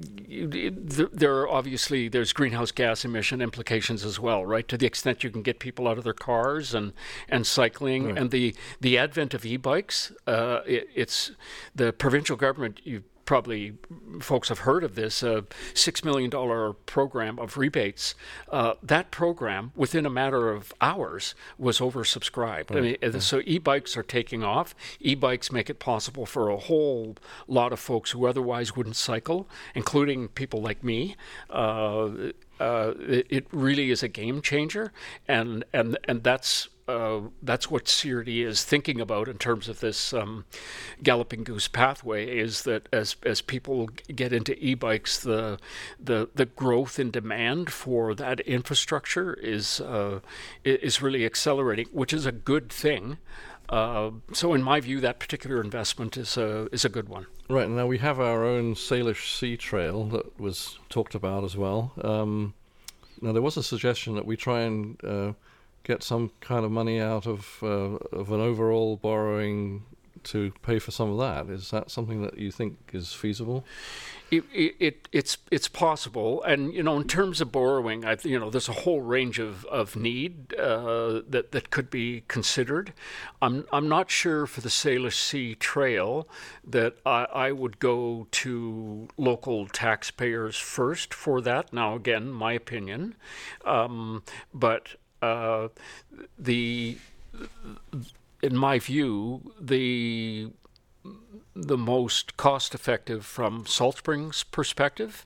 there 0.01 1.35
are 1.37 1.49
obviously 1.49 2.07
there's 2.07 2.33
greenhouse 2.33 2.71
gas 2.71 3.05
emission 3.05 3.41
implications 3.41 4.03
as 4.03 4.19
well, 4.19 4.45
right? 4.45 4.67
To 4.67 4.77
the 4.77 4.85
extent 4.85 5.23
you 5.23 5.29
can 5.29 5.41
get 5.41 5.59
people 5.59 5.87
out 5.87 5.97
of 5.97 6.03
their 6.03 6.13
cars 6.13 6.73
and 6.73 6.93
and 7.29 7.45
cycling, 7.45 8.05
right. 8.05 8.17
and 8.17 8.31
the 8.31 8.55
the 8.79 8.97
advent 8.97 9.33
of 9.33 9.45
e-bikes, 9.45 10.11
uh, 10.27 10.61
it, 10.65 10.89
it's 10.95 11.31
the 11.75 11.93
provincial 11.93 12.35
government. 12.35 12.81
You 12.83 13.03
probably 13.31 13.71
folks 14.19 14.49
have 14.49 14.59
heard 14.59 14.83
of 14.83 14.95
this 14.95 15.23
a 15.23 15.45
six 15.73 16.03
million 16.03 16.29
dollar 16.29 16.73
program 16.73 17.39
of 17.39 17.57
rebates. 17.57 18.13
Uh, 18.49 18.73
that 18.83 19.09
program, 19.09 19.71
within 19.73 20.05
a 20.05 20.09
matter 20.09 20.49
of 20.49 20.73
hours, 20.81 21.33
was 21.57 21.79
oversubscribed. 21.79 22.71
Right. 22.71 22.77
I 22.77 22.81
mean, 22.81 22.97
yeah. 23.01 23.19
so 23.19 23.41
e-bikes 23.45 23.95
are 23.95 24.03
taking 24.03 24.43
off. 24.43 24.75
E-bikes 24.99 25.49
make 25.49 25.69
it 25.69 25.79
possible 25.79 26.25
for 26.25 26.49
a 26.49 26.57
whole 26.57 27.15
lot 27.47 27.71
of 27.71 27.79
folks 27.79 28.11
who 28.11 28.27
otherwise 28.27 28.75
wouldn't 28.75 28.97
cycle, 28.97 29.47
including 29.75 30.27
people 30.27 30.61
like 30.61 30.83
me. 30.83 31.15
Uh, 31.49 32.09
uh, 32.59 32.93
it, 32.99 33.27
it, 33.29 33.47
really 33.53 33.91
is 33.91 34.03
a 34.03 34.09
game 34.09 34.41
changer, 34.41 34.91
and 35.25 35.63
and 35.71 35.97
and 36.03 36.21
that's 36.21 36.67
uh, 36.91 37.21
that's 37.41 37.71
what 37.71 37.85
CRD 37.85 38.45
is 38.45 38.63
thinking 38.63 38.99
about 38.99 39.27
in 39.27 39.37
terms 39.37 39.67
of 39.69 39.79
this 39.79 40.13
um, 40.13 40.45
galloping 41.01 41.43
goose 41.43 41.67
pathway. 41.67 42.37
Is 42.37 42.63
that 42.63 42.89
as 42.91 43.15
as 43.23 43.41
people 43.41 43.87
get 44.15 44.33
into 44.33 44.57
e-bikes, 44.63 45.19
the 45.19 45.59
the 45.99 46.29
the 46.35 46.45
growth 46.45 46.99
in 46.99 47.11
demand 47.11 47.71
for 47.71 48.13
that 48.15 48.39
infrastructure 48.41 49.33
is 49.35 49.81
uh, 49.81 50.19
is 50.63 51.01
really 51.01 51.25
accelerating, 51.25 51.87
which 51.91 52.13
is 52.13 52.25
a 52.25 52.31
good 52.31 52.69
thing. 52.69 53.17
Uh, 53.69 54.11
so, 54.33 54.53
in 54.53 54.61
my 54.61 54.81
view, 54.81 54.99
that 54.99 55.17
particular 55.17 55.61
investment 55.61 56.17
is 56.17 56.35
a 56.35 56.67
is 56.73 56.83
a 56.83 56.89
good 56.89 57.07
one. 57.07 57.25
Right 57.49 57.69
now, 57.69 57.87
we 57.87 57.99
have 57.99 58.19
our 58.19 58.43
own 58.43 58.75
Salish 58.75 59.37
Sea 59.37 59.55
Trail 59.55 60.05
that 60.05 60.39
was 60.39 60.77
talked 60.89 61.15
about 61.15 61.45
as 61.45 61.55
well. 61.55 61.93
Um, 62.03 62.53
now, 63.21 63.31
there 63.31 63.41
was 63.41 63.55
a 63.55 63.63
suggestion 63.63 64.15
that 64.15 64.25
we 64.25 64.35
try 64.35 64.61
and 64.61 65.01
uh, 65.05 65.33
get 65.83 66.03
some 66.03 66.31
kind 66.41 66.65
of 66.65 66.71
money 66.71 66.99
out 66.99 67.27
of 67.27 67.57
uh, 67.61 67.97
of 68.15 68.31
an 68.31 68.41
overall 68.41 68.97
borrowing 68.97 69.83
to 70.23 70.51
pay 70.61 70.79
for 70.79 70.91
some 70.91 71.11
of 71.11 71.17
that. 71.17 71.51
Is 71.51 71.71
that 71.71 71.89
something 71.89 72.21
that 72.21 72.37
you 72.37 72.51
think 72.51 72.77
is 72.93 73.13
feasible? 73.13 73.65
It, 74.29 74.45
it, 74.53 75.09
it's 75.11 75.37
it's 75.51 75.67
possible, 75.67 76.41
and 76.43 76.73
you 76.73 76.83
know, 76.83 76.95
in 76.95 77.05
terms 77.05 77.41
of 77.41 77.51
borrowing, 77.51 78.05
I 78.05 78.15
you 78.23 78.39
know, 78.39 78.49
there's 78.49 78.69
a 78.69 78.73
whole 78.73 79.01
range 79.01 79.39
of 79.39 79.65
of 79.65 79.97
need 79.97 80.53
uh, 80.53 81.21
that 81.27 81.51
that 81.51 81.69
could 81.69 81.89
be 81.89 82.23
considered. 82.29 82.93
I'm 83.41 83.65
I'm 83.73 83.89
not 83.89 84.09
sure 84.09 84.47
for 84.47 84.61
the 84.61 84.69
Salish 84.69 85.19
Sea 85.19 85.55
Trail 85.55 86.29
that 86.63 86.95
I, 87.05 87.25
I 87.25 87.51
would 87.51 87.79
go 87.79 88.27
to 88.31 89.09
local 89.17 89.67
taxpayers 89.67 90.57
first 90.57 91.13
for 91.13 91.41
that. 91.41 91.73
Now, 91.73 91.95
again, 91.95 92.31
my 92.31 92.53
opinion, 92.53 93.15
um, 93.65 94.23
but 94.53 94.95
uh, 95.21 95.67
the 96.37 96.97
in 98.41 98.55
my 98.57 98.79
view 98.79 99.53
the 99.59 100.51
the 101.53 101.77
most 101.77 102.37
cost 102.37 102.73
effective 102.73 103.25
from 103.25 103.65
Salt 103.65 103.97
Springs 103.97 104.43
perspective 104.43 105.25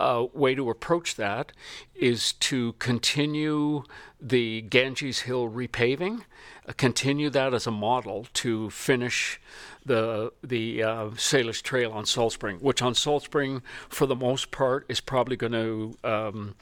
uh, 0.00 0.26
way 0.32 0.54
to 0.54 0.70
approach 0.70 1.14
that 1.16 1.52
is 1.94 2.32
to 2.32 2.72
continue 2.74 3.84
the 4.20 4.62
Ganges 4.62 5.20
Hill 5.20 5.48
repaving, 5.48 6.22
uh, 6.68 6.72
continue 6.76 7.30
that 7.30 7.54
as 7.54 7.66
a 7.66 7.70
model 7.70 8.26
to 8.34 8.70
finish 8.70 9.40
the 9.84 10.32
the 10.42 10.82
uh, 10.82 11.04
Salish 11.10 11.62
Trail 11.62 11.92
on 11.92 12.06
Salt 12.06 12.32
Spring, 12.32 12.58
which 12.58 12.82
on 12.82 12.94
Salt 12.94 13.24
Spring, 13.24 13.62
for 13.88 14.06
the 14.06 14.16
most 14.16 14.50
part, 14.50 14.86
is 14.88 15.00
probably 15.00 15.36
going 15.36 15.52
to 15.52 15.98
um, 16.04 16.54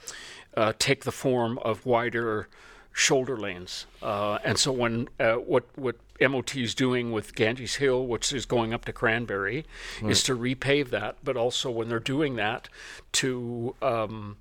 uh, 0.57 0.73
take 0.79 1.05
the 1.05 1.12
form 1.12 1.59
of 1.59 1.87
wider 1.87 2.49
shoulder 2.93 3.37
lanes. 3.37 3.87
Uh, 4.02 4.38
and 4.45 4.59
so 4.59 4.73
when 4.73 5.09
uh, 5.19 5.35
what 5.35 5.64
what 5.76 5.97
MOT 6.21 6.57
is 6.57 6.75
doing 6.75 7.11
with 7.12 7.35
Ganges 7.35 7.76
Hill, 7.76 8.07
which 8.07 8.33
is 8.33 8.47
going 8.47 8.73
up 8.73 8.85
to 8.85 8.93
Cranberry, 8.93 9.64
right. 10.00 10.11
is 10.11 10.23
to 10.25 10.37
repave 10.37 10.91
that. 10.91 11.17
But 11.25 11.37
also 11.37 11.71
when 11.71 11.88
they're 11.88 12.00
doing 12.00 12.37
that, 12.37 12.69
to 13.12 13.75
um, 13.83 14.37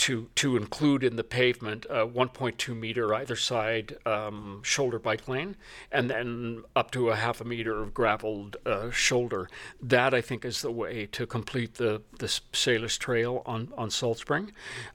to 0.00 0.30
to 0.34 0.56
include 0.56 1.04
in 1.04 1.16
the 1.16 1.24
pavement 1.24 1.84
a 1.90 2.06
1.2 2.06 2.74
meter 2.74 3.14
either 3.14 3.36
side 3.36 3.98
um, 4.06 4.62
shoulder 4.62 4.98
bike 4.98 5.28
lane, 5.28 5.56
and 5.92 6.08
then 6.08 6.62
up 6.74 6.90
to 6.90 7.10
a 7.10 7.16
half 7.16 7.42
a 7.42 7.44
meter 7.44 7.82
of 7.82 7.92
graveled 7.92 8.56
uh, 8.64 8.90
shoulder. 8.90 9.46
That 9.82 10.14
I 10.14 10.22
think 10.22 10.46
is 10.46 10.62
the 10.62 10.70
way 10.70 11.04
to 11.12 11.26
complete 11.26 11.74
the 11.74 12.00
the 12.18 12.26
Salish 12.26 12.98
Trail 12.98 13.42
on 13.44 13.74
on 13.76 13.90
Salt 13.90 14.16
Spring. 14.16 14.52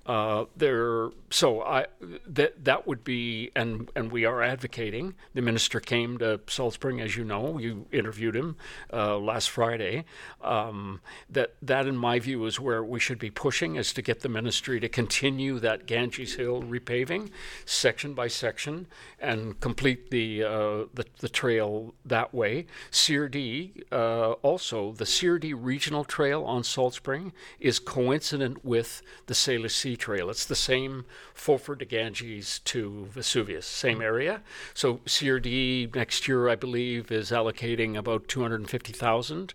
Uh, 0.08 0.46
there, 0.58 1.10
so 1.30 1.62
I 1.62 1.86
that 2.26 2.66
that 2.66 2.88
would 2.88 3.04
be, 3.04 3.52
and 3.56 3.92
and 3.96 4.12
we 4.12 4.26
are 4.26 4.42
advocating. 4.42 5.14
The 5.36 5.42
minister 5.44 5.80
came 5.80 6.18
to 6.18 6.42
Salt 6.48 6.74
Spring, 6.74 7.00
as 7.00 7.16
you 7.16 7.24
know. 7.24 7.60
You 7.60 7.86
interviewed 7.92 8.36
him 8.36 8.56
uh, 8.92 9.20
last 9.20 9.52
Friday. 9.52 10.06
Um, 10.42 11.02
that 11.30 11.54
that, 11.62 11.86
in 11.86 11.96
my 11.96 12.18
view, 12.18 12.44
is 12.46 12.60
where 12.60 12.84
we 12.84 13.00
should 13.00 13.20
be 13.20 13.30
pushing, 13.30 13.76
is 13.76 13.94
to 13.94 14.02
get 14.02 14.22
the 14.22 14.30
ministry 14.30 14.80
to 14.80 14.95
continue 14.96 15.60
that 15.60 15.86
Ganges 15.86 16.36
Hill 16.36 16.62
repaving 16.62 17.30
section 17.66 18.14
by 18.14 18.30
section 18.30 18.88
and 19.20 19.60
complete 19.60 20.10
the 20.10 20.42
uh, 20.42 20.86
the, 20.94 21.06
the, 21.20 21.28
trail 21.28 21.94
that 22.06 22.34
way. 22.34 22.66
CRD 22.94 23.84
uh, 23.92 24.32
also 24.42 24.94
the 24.94 25.04
CRD 25.04 25.54
Regional 25.54 26.06
Trail 26.06 26.46
on 26.46 26.64
Salt 26.64 26.94
Spring 26.94 27.34
is 27.60 27.78
coincident 27.78 28.64
with 28.64 29.02
the 29.26 29.34
Salish 29.34 29.72
Sea 29.72 29.98
Trail. 29.98 30.30
It's 30.30 30.46
the 30.46 30.56
same 30.56 31.04
Fulford 31.34 31.80
to 31.80 31.86
Ganges 31.86 32.60
to 32.60 33.08
Vesuvius, 33.12 33.66
same 33.66 34.02
area. 34.02 34.44
So 34.74 35.02
CRD 35.06 35.94
next 35.94 36.26
year, 36.26 36.48
I 36.48 36.56
believe, 36.56 37.12
is 37.12 37.32
allocating 37.32 37.98
about 37.98 38.30
two 38.30 38.42
hundred 38.42 38.62
and 38.62 38.70
fifty 38.70 38.94
thousand 38.94 39.54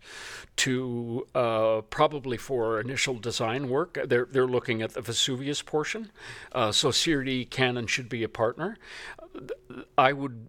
to 0.56 1.26
uh, 1.34 1.80
probably 1.88 2.36
for 2.36 2.78
initial 2.78 3.14
design 3.14 3.70
work. 3.70 3.98
They're 4.06 4.28
they're 4.30 4.46
looking 4.46 4.82
at 4.82 4.92
the 4.92 5.00
Vesuvius 5.00 5.29
portion. 5.62 6.10
Uh, 6.52 6.72
so 6.72 6.90
CRD 6.90 7.48
can 7.48 7.76
and 7.76 7.88
should 7.88 8.08
be 8.08 8.22
a 8.22 8.28
partner. 8.28 8.76
I 9.96 10.12
would 10.12 10.48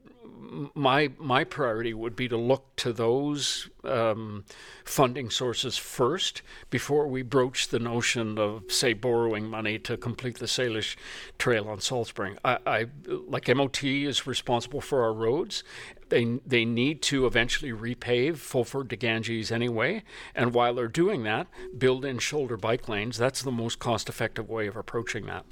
my 0.51 1.09
my 1.17 1.43
priority 1.45 1.93
would 1.93 2.15
be 2.15 2.27
to 2.27 2.35
look 2.35 2.75
to 2.75 2.91
those 2.91 3.69
um, 3.85 4.43
funding 4.83 5.29
sources 5.29 5.77
first 5.77 6.41
before 6.69 7.07
we 7.07 7.21
broach 7.21 7.69
the 7.69 7.79
notion 7.79 8.37
of 8.37 8.63
say 8.69 8.91
borrowing 8.91 9.45
money 9.45 9.79
to 9.79 9.95
complete 9.95 10.39
the 10.39 10.45
Salish 10.45 10.97
Trail 11.37 11.69
on 11.69 11.79
Salt 11.79 12.07
Spring. 12.07 12.37
I, 12.43 12.57
I 12.65 12.85
like 13.07 13.47
MOT 13.47 13.83
is 13.83 14.27
responsible 14.27 14.81
for 14.81 15.03
our 15.03 15.13
roads. 15.13 15.63
They 16.09 16.39
they 16.45 16.65
need 16.65 17.01
to 17.03 17.25
eventually 17.25 17.71
repave 17.71 18.37
Fulford 18.37 18.89
to 18.89 18.97
Ganges 18.97 19.51
anyway, 19.51 20.03
and 20.35 20.53
while 20.53 20.73
they're 20.73 20.89
doing 20.89 21.23
that, 21.23 21.47
build 21.77 22.03
in 22.03 22.19
shoulder 22.19 22.57
bike 22.57 22.89
lanes. 22.89 23.17
That's 23.17 23.41
the 23.41 23.51
most 23.51 23.79
cost 23.79 24.09
effective 24.09 24.49
way 24.49 24.67
of 24.67 24.75
approaching 24.75 25.25
that. 25.27 25.45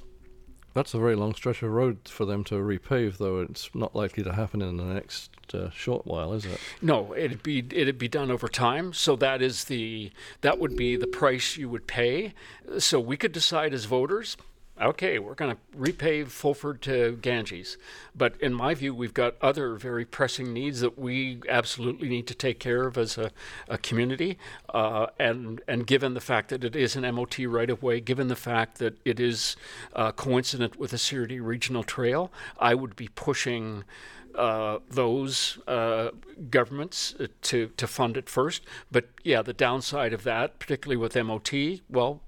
That's 0.74 0.94
a 0.94 0.98
very 0.98 1.16
long 1.16 1.34
stretch 1.34 1.62
of 1.62 1.70
road 1.70 1.98
for 2.04 2.24
them 2.24 2.44
to 2.44 2.54
repave, 2.54 3.18
though. 3.18 3.40
It's 3.40 3.70
not 3.74 3.94
likely 3.94 4.22
to 4.24 4.32
happen 4.32 4.62
in 4.62 4.76
the 4.76 4.84
next 4.84 5.30
uh, 5.54 5.70
short 5.70 6.06
while, 6.06 6.32
is 6.32 6.44
it? 6.44 6.60
No, 6.80 7.14
it'd 7.16 7.42
be 7.42 7.64
it'd 7.70 7.98
be 7.98 8.08
done 8.08 8.30
over 8.30 8.48
time. 8.48 8.92
So 8.92 9.16
that 9.16 9.42
is 9.42 9.64
the 9.64 10.10
that 10.42 10.58
would 10.58 10.76
be 10.76 10.96
the 10.96 11.06
price 11.06 11.56
you 11.56 11.68
would 11.68 11.86
pay. 11.86 12.34
So 12.78 13.00
we 13.00 13.16
could 13.16 13.32
decide 13.32 13.74
as 13.74 13.84
voters 13.84 14.36
okay, 14.80 15.18
we're 15.18 15.34
going 15.34 15.54
to 15.54 15.78
repave 15.78 16.28
Fulford 16.28 16.80
to 16.82 17.18
Ganges. 17.20 17.76
But 18.14 18.40
in 18.40 18.54
my 18.54 18.74
view, 18.74 18.94
we've 18.94 19.14
got 19.14 19.34
other 19.40 19.74
very 19.76 20.04
pressing 20.04 20.52
needs 20.52 20.80
that 20.80 20.98
we 20.98 21.40
absolutely 21.48 22.08
need 22.08 22.26
to 22.28 22.34
take 22.34 22.58
care 22.58 22.86
of 22.86 22.96
as 22.96 23.18
a, 23.18 23.30
a 23.68 23.78
community. 23.78 24.38
Uh, 24.72 25.06
and, 25.18 25.60
and 25.68 25.86
given 25.86 26.14
the 26.14 26.20
fact 26.20 26.48
that 26.48 26.64
it 26.64 26.74
is 26.74 26.96
an 26.96 27.14
MOT 27.14 27.38
right 27.46 27.70
of 27.70 27.82
way, 27.82 28.00
given 28.00 28.28
the 28.28 28.36
fact 28.36 28.78
that 28.78 28.98
it 29.04 29.20
is 29.20 29.56
uh, 29.94 30.12
coincident 30.12 30.78
with 30.78 30.92
the 30.92 30.96
CRD 30.96 31.40
Regional 31.42 31.82
Trail, 31.82 32.30
I 32.58 32.74
would 32.74 32.96
be 32.96 33.08
pushing. 33.08 33.84
Uh, 34.32 34.78
those 34.88 35.58
uh, 35.66 36.10
governments 36.50 37.16
uh, 37.18 37.26
to 37.42 37.66
to 37.76 37.88
fund 37.88 38.16
it 38.16 38.28
first. 38.28 38.62
But 38.88 39.08
yeah, 39.24 39.42
the 39.42 39.52
downside 39.52 40.12
of 40.12 40.22
that, 40.22 40.60
particularly 40.60 40.96
with 40.96 41.16
MOT, 41.16 41.52
well, 41.88 42.20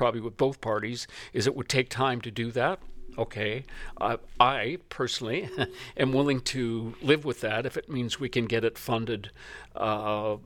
probably 0.00 0.22
with 0.22 0.38
both 0.38 0.62
parties, 0.62 1.06
is 1.34 1.46
it 1.46 1.54
would 1.54 1.68
take 1.68 1.90
time 1.90 2.22
to 2.22 2.30
do 2.30 2.50
that. 2.50 2.80
Okay, 3.18 3.64
uh, 4.00 4.16
I 4.38 4.78
personally 4.88 5.50
am 5.98 6.14
willing 6.14 6.40
to 6.54 6.94
live 7.02 7.26
with 7.26 7.42
that 7.42 7.66
if 7.66 7.76
it 7.76 7.90
means 7.90 8.18
we 8.18 8.30
can 8.30 8.46
get 8.46 8.64
it 8.64 8.78
funded 8.78 9.30
uh, 9.76 10.36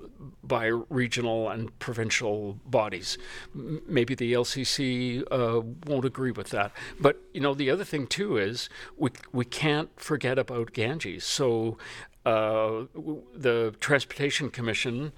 by 0.42 0.66
regional 0.88 1.48
and 1.48 1.78
provincial 1.78 2.58
bodies. 2.66 3.16
M- 3.54 3.80
maybe 3.86 4.16
the 4.16 4.32
LCC 4.32 5.22
uh, 5.30 5.60
won't 5.86 6.04
agree 6.04 6.32
with 6.32 6.48
that. 6.48 6.72
But 6.98 7.20
you 7.32 7.40
know, 7.40 7.54
the 7.54 7.70
other 7.70 7.84
thing 7.84 8.08
too 8.08 8.36
is 8.36 8.68
we 8.96 9.10
we 9.30 9.44
can't 9.44 9.90
forget 10.00 10.36
about 10.36 10.72
Ganges. 10.72 11.22
So 11.22 11.78
uh, 12.26 12.86
the 13.34 13.74
Transportation 13.78 14.50
Commission 14.50 15.12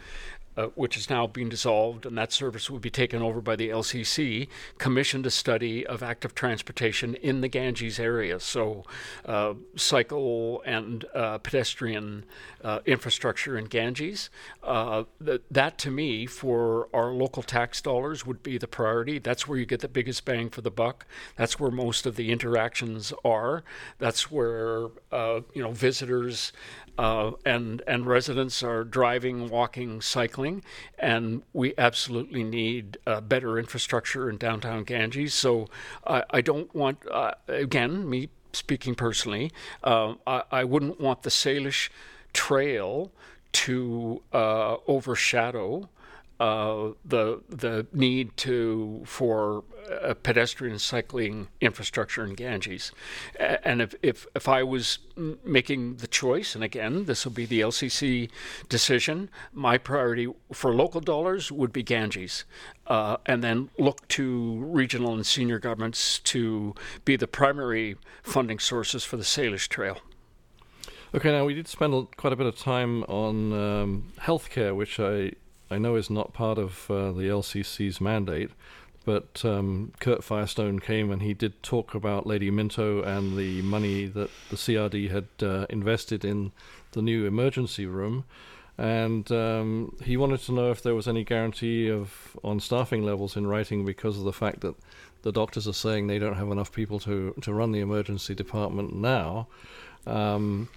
uh, 0.56 0.66
which 0.74 0.96
is 0.96 1.10
now 1.10 1.26
being 1.26 1.48
dissolved, 1.48 2.06
and 2.06 2.16
that 2.16 2.32
service 2.32 2.70
will 2.70 2.78
be 2.78 2.90
taken 2.90 3.22
over 3.22 3.40
by 3.40 3.56
the 3.56 3.68
LCC, 3.68 4.48
commissioned 4.78 5.26
a 5.26 5.30
study 5.30 5.86
of 5.86 6.02
active 6.02 6.34
transportation 6.34 7.14
in 7.16 7.40
the 7.40 7.48
Ganges 7.48 7.98
area. 7.98 8.40
So, 8.40 8.84
uh, 9.24 9.54
cycle 9.74 10.62
and 10.64 11.04
uh, 11.14 11.38
pedestrian 11.38 12.24
uh, 12.64 12.80
infrastructure 12.86 13.58
in 13.58 13.66
Ganges. 13.66 14.30
Uh, 14.62 15.04
Th- 15.24 15.42
that, 15.50 15.78
to 15.78 15.90
me, 15.90 16.26
for 16.26 16.88
our 16.94 17.12
local 17.12 17.42
tax 17.42 17.80
dollars, 17.80 18.24
would 18.24 18.42
be 18.42 18.58
the 18.58 18.68
priority. 18.68 19.18
That's 19.18 19.46
where 19.46 19.58
you 19.58 19.66
get 19.66 19.80
the 19.80 19.88
biggest 19.88 20.24
bang 20.24 20.48
for 20.48 20.60
the 20.62 20.70
buck. 20.70 21.06
That's 21.36 21.60
where 21.60 21.70
most 21.70 22.06
of 22.06 22.16
the 22.16 22.32
interactions 22.32 23.12
are. 23.24 23.62
That's 23.98 24.30
where 24.30 24.88
uh, 25.12 25.40
you 25.54 25.62
know 25.62 25.72
visitors 25.72 26.52
and 26.98 27.82
and 27.86 28.06
residents 28.06 28.62
are 28.62 28.84
driving, 28.84 29.48
walking, 29.50 30.00
cycling, 30.00 30.45
and 30.98 31.42
we 31.52 31.74
absolutely 31.78 32.44
need 32.44 32.98
uh, 33.06 33.20
better 33.20 33.58
infrastructure 33.58 34.28
in 34.30 34.36
downtown 34.36 34.84
Ganges. 34.84 35.34
So 35.34 35.68
I, 36.06 36.24
I 36.30 36.40
don't 36.40 36.74
want, 36.74 36.98
uh, 37.10 37.32
again, 37.48 38.08
me 38.08 38.28
speaking 38.52 38.94
personally, 38.94 39.52
uh, 39.84 40.14
I, 40.26 40.42
I, 40.50 40.64
wouldn't 40.64 40.98
want 41.00 41.22
the 41.22 41.30
Salish 41.30 41.90
Trail 42.32 43.10
to 43.52 44.22
uh, 44.32 44.76
overshadow 44.86 45.88
uh, 46.38 46.90
the 47.04 47.40
the 47.48 47.86
need 47.92 48.36
to 48.36 49.02
for 49.06 49.64
a 49.88 50.14
pedestrian 50.14 50.78
cycling 50.78 51.48
infrastructure 51.60 52.24
in 52.24 52.34
Ganges. 52.34 52.92
And 53.38 53.82
if, 53.82 53.94
if, 54.02 54.26
if 54.34 54.48
I 54.48 54.62
was 54.62 54.98
making 55.44 55.96
the 55.96 56.06
choice, 56.06 56.54
and 56.54 56.62
again, 56.62 57.04
this 57.04 57.24
will 57.24 57.32
be 57.32 57.46
the 57.46 57.60
LCC 57.60 58.30
decision, 58.68 59.30
my 59.52 59.78
priority 59.78 60.28
for 60.52 60.74
local 60.74 61.00
dollars 61.00 61.50
would 61.50 61.72
be 61.72 61.82
Ganges. 61.82 62.44
Uh, 62.86 63.16
and 63.26 63.42
then 63.42 63.68
look 63.78 64.06
to 64.08 64.60
regional 64.64 65.14
and 65.14 65.26
senior 65.26 65.58
governments 65.58 66.20
to 66.20 66.74
be 67.04 67.16
the 67.16 67.26
primary 67.26 67.96
funding 68.22 68.58
sources 68.58 69.04
for 69.04 69.16
the 69.16 69.24
Salish 69.24 69.68
Trail. 69.68 69.98
Okay, 71.14 71.32
now 71.32 71.44
we 71.44 71.54
did 71.54 71.66
spend 71.66 72.16
quite 72.16 72.32
a 72.32 72.36
bit 72.36 72.46
of 72.46 72.58
time 72.58 73.02
on 73.04 73.52
um, 73.52 74.12
healthcare, 74.20 74.76
which 74.76 75.00
I 75.00 75.32
I 75.70 75.78
know 75.78 75.96
is 75.96 76.10
not 76.10 76.32
part 76.32 76.58
of 76.58 76.90
uh, 76.90 77.12
the 77.12 77.24
LCC's 77.24 78.00
mandate, 78.00 78.50
but 79.06 79.44
um, 79.44 79.92
Kurt 80.00 80.24
Firestone 80.24 80.80
came 80.80 81.12
and 81.12 81.22
he 81.22 81.32
did 81.32 81.62
talk 81.62 81.94
about 81.94 82.26
Lady 82.26 82.50
Minto 82.50 83.02
and 83.02 83.38
the 83.38 83.62
money 83.62 84.06
that 84.06 84.28
the 84.50 84.56
CRD 84.56 85.10
had 85.10 85.28
uh, 85.40 85.64
invested 85.70 86.24
in 86.24 86.50
the 86.90 87.00
new 87.00 87.24
emergency 87.24 87.86
room. 87.86 88.24
And 88.76 89.30
um, 89.30 89.96
he 90.02 90.16
wanted 90.16 90.40
to 90.40 90.52
know 90.52 90.72
if 90.72 90.82
there 90.82 90.96
was 90.96 91.06
any 91.06 91.22
guarantee 91.22 91.88
of 91.88 92.36
on 92.42 92.58
staffing 92.58 93.04
levels 93.04 93.36
in 93.36 93.46
writing 93.46 93.86
because 93.86 94.18
of 94.18 94.24
the 94.24 94.32
fact 94.32 94.60
that 94.60 94.74
the 95.22 95.32
doctors 95.32 95.68
are 95.68 95.72
saying 95.72 96.08
they 96.08 96.18
don't 96.18 96.34
have 96.34 96.50
enough 96.50 96.72
people 96.72 96.98
to, 97.00 97.32
to 97.42 97.54
run 97.54 97.70
the 97.70 97.80
emergency 97.80 98.34
department 98.34 98.92
now. 98.92 99.46
Um, 100.04 100.68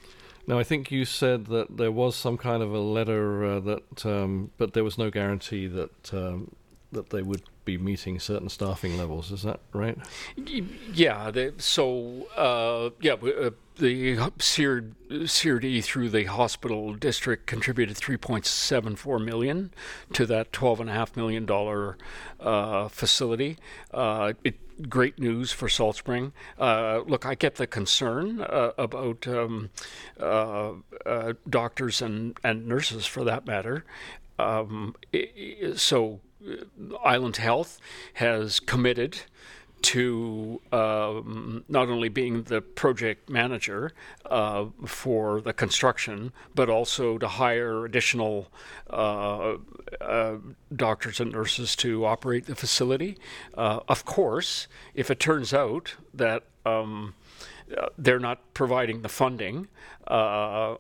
now, 0.46 0.60
I 0.60 0.64
think 0.64 0.92
you 0.92 1.04
said 1.04 1.48
that 1.48 1.78
there 1.78 1.92
was 1.92 2.16
some 2.16 2.38
kind 2.38 2.62
of 2.62 2.74
a 2.74 2.80
letter 2.80 3.44
uh, 3.44 3.60
that, 3.60 4.06
um, 4.06 4.52
but 4.58 4.74
there 4.74 4.84
was 4.84 5.00
no 5.00 5.10
guarantee 5.10 5.68
that 5.68 6.14
um, 6.14 6.56
that 6.92 7.10
they 7.10 7.22
would 7.22 7.44
be 7.70 7.78
meeting 7.78 8.20
certain 8.20 8.50
staffing 8.50 8.98
levels. 8.98 9.32
Is 9.32 9.44
that 9.44 9.60
right? 9.74 9.98
Yeah. 10.94 11.32
They, 11.32 11.52
so 11.58 12.28
uh, 12.36 12.90
yeah, 13.02 13.14
uh, 13.14 13.52
the 13.78 14.18
CRD 14.18 15.84
through 15.84 16.10
the 16.10 16.26
hospital 16.26 16.94
district 16.94 17.48
contributed 17.48 17.96
3.74 17.96 19.24
million 19.24 19.72
to 20.14 20.26
that 20.26 20.52
12.5 20.52 21.16
million 21.16 21.46
dollar 21.46 21.98
uh, 22.40 22.88
facility. 22.90 23.58
Uh, 23.94 24.34
it, 24.44 24.58
great 24.90 25.20
news 25.20 25.52
for 25.52 25.68
Salt 25.68 25.98
Spring. 25.98 26.32
Uh, 26.58 27.02
look, 27.06 27.26
I 27.26 27.36
get 27.36 27.56
the 27.56 27.68
concern 27.68 28.42
uh, 28.42 28.72
about 28.78 29.28
um, 29.28 29.70
uh, 30.20 30.74
uh 31.06 31.34
doctors 31.50 32.02
and, 32.02 32.38
and 32.44 32.68
nurses 32.68 33.06
for 33.06 33.24
that 33.24 33.46
matter. 33.46 33.86
Um, 34.38 34.96
so, 35.76 36.22
Island 37.04 37.38
Health 37.38 37.80
has 38.14 38.60
committed 38.60 39.20
to 39.82 40.62
um, 40.72 41.64
not 41.70 41.88
only 41.88 42.10
being 42.10 42.44
the 42.44 42.62
project 42.62 43.30
manager 43.30 43.94
uh, 44.26 44.66
for 44.86 45.42
the 45.42 45.54
construction, 45.54 46.34
but 46.54 46.70
also 46.70 47.18
to 47.18 47.28
hire 47.28 47.86
additional 47.86 48.52
uh, 48.90 49.56
uh, 50.02 50.36
doctors 50.76 51.20
and 51.20 51.32
nurses 51.32 51.76
to 51.78 52.06
operate 52.06 52.46
the 52.46 52.56
facility. 52.56 53.18
Uh, 53.58 53.80
of 53.88 54.04
course, 54.06 54.68
if 54.94 55.10
it 55.10 55.20
turns 55.20 55.54
out 55.54 55.96
that 56.14 56.44
um, 56.66 57.14
they're 57.98 58.20
not 58.20 58.54
providing 58.54 59.02
the 59.02 59.10
funding, 59.10 59.68
uh, 60.08 60.76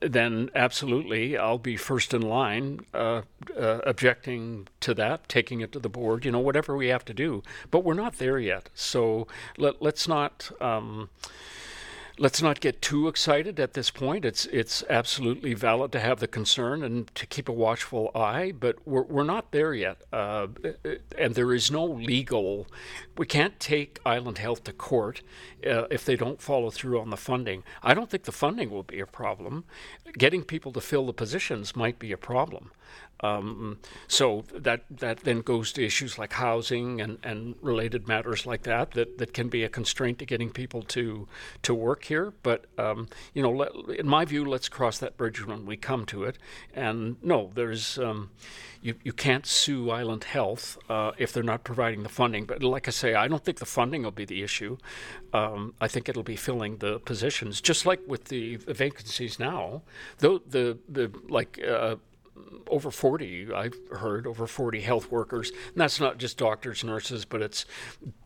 then 0.00 0.50
absolutely 0.54 1.36
I'll 1.36 1.58
be 1.58 1.76
first 1.76 2.12
in 2.12 2.22
line 2.22 2.80
uh, 2.92 3.22
uh, 3.58 3.78
objecting 3.84 4.68
to 4.80 4.94
that, 4.94 5.28
taking 5.28 5.60
it 5.60 5.72
to 5.72 5.78
the 5.78 5.88
board, 5.88 6.24
you 6.24 6.30
know, 6.30 6.38
whatever 6.38 6.76
we 6.76 6.88
have 6.88 7.04
to 7.06 7.14
do. 7.14 7.42
But 7.70 7.84
we're 7.84 7.94
not 7.94 8.18
there 8.18 8.38
yet. 8.38 8.70
So 8.74 9.26
let, 9.56 9.80
us 9.82 10.08
not. 10.08 10.50
Um, 10.60 11.08
let's 12.18 12.42
not 12.42 12.60
get 12.60 12.82
too 12.82 13.08
excited 13.08 13.60
at 13.60 13.74
this 13.74 13.90
point. 13.90 14.24
It's 14.24 14.46
it's 14.46 14.82
absolutely 14.90 15.54
valid 15.54 15.92
to 15.92 16.00
have 16.00 16.20
the 16.20 16.28
concern 16.28 16.82
and 16.82 17.12
to 17.14 17.26
keep 17.26 17.48
a 17.48 17.52
watchful 17.52 18.10
eye, 18.14 18.52
but 18.58 18.76
we're 18.86 19.02
we're 19.02 19.24
not 19.24 19.52
there 19.52 19.72
yet. 19.72 20.02
Uh, 20.12 20.48
and 21.16 21.34
there 21.34 21.54
is 21.54 21.70
no 21.70 21.84
legal. 21.84 22.66
We 23.16 23.26
can't 23.26 23.58
take 23.60 24.00
Island 24.04 24.38
Health 24.38 24.64
to 24.64 24.72
court 24.72 25.22
uh, 25.66 25.86
if 25.90 26.04
they 26.04 26.16
don't 26.16 26.42
follow 26.42 26.70
through 26.70 27.00
on 27.00 27.10
the 27.10 27.16
funding. 27.16 27.62
I 27.82 27.94
don't 27.94 28.10
think 28.10 28.24
the 28.24 28.32
funding 28.32 28.70
will 28.70 28.82
be 28.82 29.00
a 29.00 29.06
problem. 29.06 29.64
Getting 30.16 30.42
people 30.42 30.72
to 30.72 30.80
fill 30.80 31.06
the 31.06 31.12
positions 31.12 31.76
might 31.76 31.98
be 31.98 32.12
a 32.12 32.18
problem. 32.18 32.72
Um, 33.20 33.78
so 34.06 34.44
that 34.54 34.84
that 34.90 35.20
then 35.20 35.40
goes 35.40 35.72
to 35.72 35.84
issues 35.84 36.18
like 36.18 36.34
housing 36.34 37.00
and, 37.00 37.18
and 37.22 37.56
related 37.60 38.06
matters 38.06 38.46
like 38.46 38.62
that, 38.62 38.92
that 38.92 39.18
that 39.18 39.32
can 39.32 39.48
be 39.48 39.64
a 39.64 39.68
constraint 39.68 40.18
to 40.20 40.26
getting 40.26 40.50
people 40.50 40.82
to 40.82 41.26
to 41.62 41.74
work 41.74 42.04
here. 42.04 42.32
But 42.42 42.66
um, 42.78 43.08
you 43.34 43.42
know, 43.42 43.50
let, 43.50 43.70
in 43.98 44.08
my 44.08 44.24
view, 44.24 44.44
let's 44.44 44.68
cross 44.68 44.98
that 44.98 45.16
bridge 45.16 45.44
when 45.44 45.66
we 45.66 45.76
come 45.76 46.06
to 46.06 46.24
it. 46.24 46.38
And 46.74 47.16
no, 47.22 47.50
there's 47.54 47.98
um, 47.98 48.30
you 48.82 48.94
you 49.02 49.12
can't 49.12 49.46
sue 49.46 49.90
Island 49.90 50.24
Health 50.24 50.78
uh, 50.88 51.12
if 51.18 51.32
they're 51.32 51.42
not 51.42 51.64
providing 51.64 52.04
the 52.04 52.08
funding. 52.08 52.44
But 52.44 52.62
like 52.62 52.86
I 52.86 52.92
say, 52.92 53.14
I 53.14 53.26
don't 53.26 53.44
think 53.44 53.58
the 53.58 53.66
funding 53.66 54.04
will 54.04 54.12
be 54.12 54.24
the 54.24 54.42
issue. 54.42 54.78
Um, 55.32 55.74
I 55.80 55.88
think 55.88 56.08
it'll 56.08 56.22
be 56.22 56.36
filling 56.36 56.78
the 56.78 57.00
positions, 57.00 57.60
just 57.60 57.84
like 57.84 58.00
with 58.06 58.26
the, 58.26 58.56
vacancies 58.56 59.38
now. 59.38 59.82
Though 60.18 60.38
the 60.38 60.78
the 60.88 61.10
like. 61.28 61.60
Uh, 61.66 61.96
over 62.68 62.90
40, 62.90 63.52
I've 63.52 63.76
heard, 63.92 64.26
over 64.26 64.46
40 64.46 64.80
health 64.80 65.10
workers. 65.10 65.50
And 65.50 65.76
that's 65.76 66.00
not 66.00 66.18
just 66.18 66.38
doctors, 66.38 66.84
nurses, 66.84 67.24
but 67.24 67.42
it's 67.42 67.64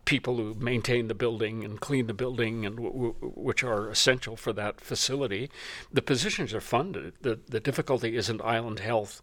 people 0.05 0.37
who 0.37 0.55
maintain 0.55 1.09
the 1.09 1.15
building 1.15 1.65
and 1.65 1.81
clean 1.81 2.07
the 2.07 2.15
building, 2.15 2.67
and 2.67 2.77
w- 2.77 2.93
w- 2.93 3.33
which 3.37 3.63
are 3.63 3.89
essential 3.89 4.37
for 4.37 4.53
that 4.53 4.81
facility. 4.81 5.51
The 5.93 6.03
positions 6.03 6.53
are 6.55 6.61
funded. 6.61 7.15
The, 7.23 7.39
the 7.49 7.61
difficulty 7.61 8.17
isn't 8.17 8.43
Island 8.43 8.81
Health 8.81 9.23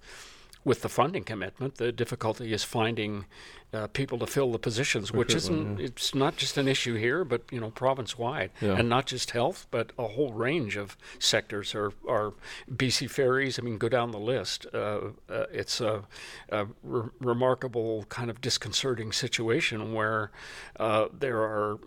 with 0.64 0.82
the 0.82 0.90
funding 0.90 1.24
commitment. 1.24 1.76
The 1.76 1.92
difficulty 1.92 2.54
is 2.54 2.64
finding 2.64 3.26
uh, 3.72 3.88
people 3.88 4.18
to 4.20 4.26
fill 4.26 4.52
the 4.52 4.60
positions, 4.60 5.12
which 5.12 5.36
isn't 5.36 5.80
yeah. 5.80 5.86
it's 5.86 6.16
not 6.16 6.36
just 6.36 6.58
an 6.58 6.68
issue 6.68 6.96
here, 6.96 7.24
but 7.24 7.44
you 7.52 7.60
know 7.60 7.70
province 7.70 8.18
wide, 8.18 8.52
yeah. 8.62 8.76
and 8.76 8.90
not 8.90 9.06
just 9.06 9.32
health, 9.32 9.68
but 9.70 9.92
a 9.98 10.08
whole 10.08 10.34
range 10.34 10.76
of 10.76 10.98
sectors. 11.20 11.76
Are 11.76 11.94
are 12.08 12.34
BC 12.74 13.10
ferries? 13.10 13.60
I 13.60 13.62
mean, 13.62 13.78
go 13.78 13.90
down 13.90 14.12
the 14.12 14.20
list. 14.20 14.66
Uh, 14.74 15.12
uh, 15.30 15.46
it's 15.52 15.82
a, 15.82 16.04
a 16.50 16.66
re- 16.84 17.10
remarkable 17.20 18.06
kind 18.10 18.30
of 18.30 18.42
disconcerting 18.42 19.12
situation 19.12 19.94
where 19.94 20.32
uh, 20.80 21.08
there 21.14 21.42
are 21.42 21.78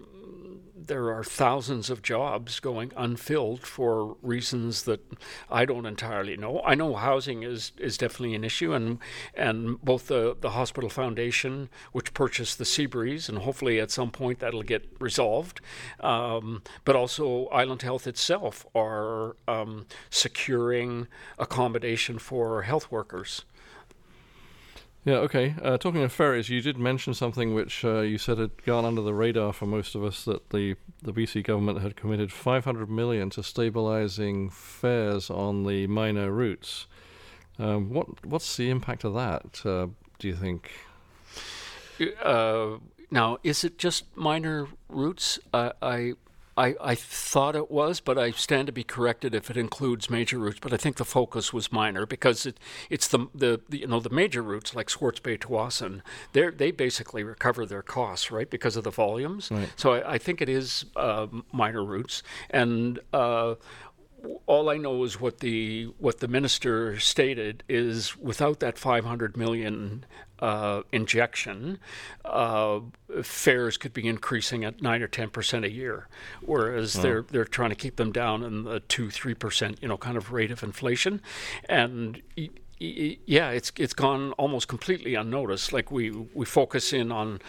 there 0.86 1.12
are 1.12 1.24
thousands 1.24 1.90
of 1.90 2.02
jobs 2.02 2.60
going 2.60 2.92
unfilled 2.96 3.60
for 3.60 4.16
reasons 4.22 4.82
that 4.84 5.00
I 5.50 5.64
don't 5.64 5.86
entirely 5.86 6.36
know. 6.36 6.60
I 6.64 6.74
know 6.74 6.94
housing 6.94 7.42
is, 7.42 7.72
is 7.78 7.96
definitely 7.96 8.34
an 8.34 8.44
issue, 8.44 8.72
and 8.72 8.98
and 9.34 9.80
both 9.82 10.08
the, 10.08 10.36
the 10.40 10.50
hospital 10.50 10.90
foundation, 10.90 11.68
which 11.92 12.14
purchased 12.14 12.58
the 12.58 12.64
Seabreeze, 12.64 13.28
and 13.28 13.38
hopefully 13.38 13.80
at 13.80 13.90
some 13.90 14.10
point 14.10 14.40
that'll 14.40 14.62
get 14.62 14.88
resolved, 14.98 15.60
um, 16.00 16.62
but 16.84 16.96
also 16.96 17.46
Island 17.46 17.82
Health 17.82 18.06
itself 18.06 18.66
are 18.74 19.36
um, 19.46 19.86
securing 20.10 21.06
accommodation 21.38 22.18
for 22.18 22.62
health 22.62 22.90
workers. 22.90 23.44
Yeah, 25.04 25.14
okay. 25.14 25.56
Uh, 25.60 25.78
talking 25.78 26.02
of 26.02 26.12
ferries, 26.12 26.48
you 26.48 26.60
did 26.60 26.78
mention 26.78 27.12
something 27.12 27.54
which 27.54 27.84
uh, 27.84 28.00
you 28.00 28.18
said 28.18 28.38
had 28.38 28.64
gone 28.64 28.84
under 28.84 29.02
the 29.02 29.14
radar 29.14 29.52
for 29.52 29.66
most 29.66 29.96
of 29.96 30.04
us 30.04 30.24
that 30.26 30.50
the, 30.50 30.76
the 31.02 31.12
BC 31.12 31.42
government 31.42 31.80
had 31.80 31.96
committed 31.96 32.32
500 32.32 32.88
million 32.88 33.28
to 33.30 33.40
stabilising 33.40 34.52
fares 34.52 35.28
on 35.28 35.64
the 35.64 35.88
minor 35.88 36.30
routes. 36.30 36.86
Um, 37.58 37.90
what 37.90 38.24
what's 38.24 38.56
the 38.56 38.70
impact 38.70 39.04
of 39.04 39.14
that? 39.14 39.66
Uh, 39.66 39.88
do 40.18 40.28
you 40.28 40.36
think? 40.36 40.70
Uh, 42.22 42.78
now, 43.10 43.38
is 43.42 43.64
it 43.64 43.78
just 43.78 44.04
minor 44.16 44.68
routes? 44.88 45.38
I 45.52 46.14
I, 46.56 46.74
I 46.80 46.94
thought 46.94 47.56
it 47.56 47.70
was, 47.70 48.00
but 48.00 48.18
I 48.18 48.30
stand 48.32 48.66
to 48.66 48.72
be 48.72 48.84
corrected 48.84 49.34
if 49.34 49.50
it 49.50 49.56
includes 49.56 50.10
major 50.10 50.38
routes. 50.38 50.58
But 50.60 50.72
I 50.74 50.76
think 50.76 50.96
the 50.96 51.04
focus 51.04 51.52
was 51.52 51.72
minor 51.72 52.04
because 52.04 52.44
it, 52.44 52.58
it's 52.90 53.08
the, 53.08 53.26
the, 53.34 53.60
the 53.68 53.78
you 53.78 53.86
know 53.86 54.00
the 54.00 54.10
major 54.10 54.42
routes 54.42 54.74
like 54.74 54.90
Swartz 54.90 55.20
Bay 55.20 55.38
Tsawwassen, 55.38 56.02
they 56.32 56.50
they 56.50 56.70
basically 56.70 57.24
recover 57.24 57.64
their 57.64 57.82
costs 57.82 58.30
right 58.30 58.48
because 58.48 58.76
of 58.76 58.84
the 58.84 58.90
volumes. 58.90 59.50
Right. 59.50 59.72
So 59.76 59.94
I, 59.94 60.14
I, 60.14 60.18
think 60.18 60.42
it 60.42 60.48
is 60.48 60.84
uh, 60.94 61.26
minor 61.52 61.84
routes, 61.84 62.22
and 62.50 62.98
uh, 63.12 63.54
all 64.46 64.68
I 64.68 64.76
know 64.76 65.04
is 65.04 65.20
what 65.20 65.40
the 65.40 65.84
what 65.98 66.20
the 66.20 66.28
minister 66.28 66.98
stated 66.98 67.62
is 67.68 68.16
without 68.16 68.60
that 68.60 68.78
500 68.78 69.36
million 69.36 70.04
uh, 70.42 70.82
injection, 70.90 71.78
uh, 72.24 72.80
fares 73.22 73.76
could 73.76 73.92
be 73.92 74.06
increasing 74.08 74.64
at 74.64 74.82
nine 74.82 75.00
or 75.00 75.06
ten 75.06 75.30
percent 75.30 75.64
a 75.64 75.70
year, 75.70 76.08
whereas 76.40 76.98
oh. 76.98 77.02
they're 77.02 77.22
they're 77.22 77.44
trying 77.44 77.70
to 77.70 77.76
keep 77.76 77.96
them 77.96 78.10
down 78.10 78.42
in 78.42 78.64
the 78.64 78.80
two 78.80 79.08
three 79.08 79.34
percent 79.34 79.78
you 79.80 79.88
know 79.88 79.96
kind 79.96 80.16
of 80.16 80.32
rate 80.32 80.50
of 80.50 80.62
inflation, 80.62 81.22
and 81.68 82.20
yeah, 82.82 83.50
it's 83.50 83.72
it's 83.78 83.94
gone 83.94 84.32
almost 84.32 84.68
completely 84.68 85.14
unnoticed. 85.14 85.72
Like 85.72 85.90
we 85.90 86.10
we 86.10 86.44
focus 86.44 86.92
in 86.92 87.12
on 87.12 87.40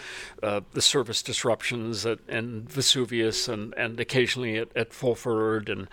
uh, 0.42 0.62
the 0.74 0.82
service 0.82 1.24
disruptions 1.24 2.06
at 2.06 2.20
and 2.28 2.70
Vesuvius 2.70 3.48
and, 3.48 3.74
and 3.76 4.00
occasionally 4.00 4.58
at, 4.58 4.76
at 4.76 4.94
Fulford 4.94 5.70
and 5.70 5.88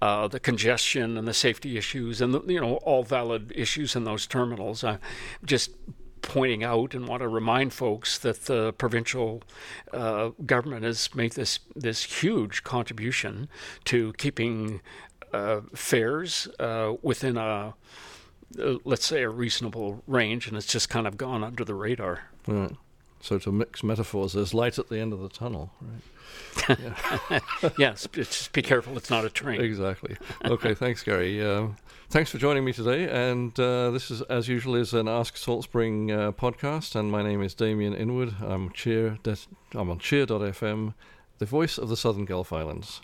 uh, 0.00 0.28
the 0.28 0.40
congestion 0.40 1.16
and 1.16 1.26
the 1.26 1.34
safety 1.34 1.76
issues 1.76 2.20
and 2.20 2.34
the, 2.34 2.42
you 2.46 2.60
know 2.60 2.76
all 2.76 3.02
valid 3.02 3.52
issues 3.54 3.96
in 3.96 4.04
those 4.04 4.26
terminals. 4.26 4.84
Uh, 4.84 4.98
just 5.44 5.70
pointing 6.22 6.64
out 6.64 6.94
and 6.94 7.06
want 7.06 7.20
to 7.20 7.28
remind 7.28 7.72
folks 7.72 8.18
that 8.18 8.46
the 8.46 8.72
provincial 8.74 9.42
uh, 9.92 10.30
government 10.46 10.84
has 10.84 11.14
made 11.14 11.32
this 11.32 11.58
this 11.74 12.04
huge 12.04 12.62
contribution 12.62 13.48
to 13.84 14.12
keeping 14.14 14.80
uh, 15.32 15.60
fares 15.74 16.48
uh, 16.60 16.94
within 17.02 17.36
a 17.36 17.74
uh, 18.58 18.76
let's 18.84 19.06
say 19.06 19.22
a 19.22 19.28
reasonable 19.28 20.02
range, 20.06 20.48
and 20.48 20.56
it's 20.56 20.66
just 20.66 20.88
kind 20.88 21.06
of 21.06 21.16
gone 21.16 21.42
under 21.44 21.64
the 21.64 21.74
radar. 21.74 22.24
Right. 22.46 22.72
So 23.20 23.38
to 23.38 23.52
mix 23.52 23.82
metaphors, 23.82 24.34
there's 24.34 24.52
light 24.52 24.78
at 24.78 24.88
the 24.88 24.98
end 24.98 25.12
of 25.14 25.20
the 25.20 25.28
tunnel, 25.30 25.72
right? 25.80 26.02
Yeah. 26.78 27.38
yes, 27.78 28.06
just 28.12 28.52
be 28.52 28.60
careful; 28.62 28.96
it's 28.96 29.08
not 29.10 29.24
a 29.24 29.30
train. 29.30 29.60
Exactly. 29.60 30.16
Okay, 30.44 30.74
thanks, 30.82 31.02
Gary. 31.02 31.42
Uh, 31.44 31.68
thanks 32.10 32.30
for 32.30 32.38
joining 32.38 32.64
me 32.64 32.72
today. 32.72 33.08
And 33.08 33.58
uh, 33.58 33.90
this 33.90 34.10
is, 34.10 34.20
as 34.22 34.48
usual, 34.48 34.74
is 34.74 34.94
an 34.94 35.08
Ask 35.08 35.36
Salt 35.36 35.64
Spring 35.64 36.10
uh, 36.10 36.32
podcast. 36.32 36.96
And 36.96 37.10
my 37.10 37.22
name 37.22 37.42
is 37.42 37.54
Damien 37.54 37.94
Inwood. 37.94 38.34
I'm 38.40 38.70
cheer. 38.70 39.18
De- 39.22 39.36
I'm 39.74 39.90
on 39.90 39.98
Cheer.fm, 39.98 40.94
the 41.38 41.46
voice 41.46 41.78
of 41.78 41.88
the 41.88 41.96
Southern 41.96 42.24
Gulf 42.24 42.52
Islands. 42.52 43.00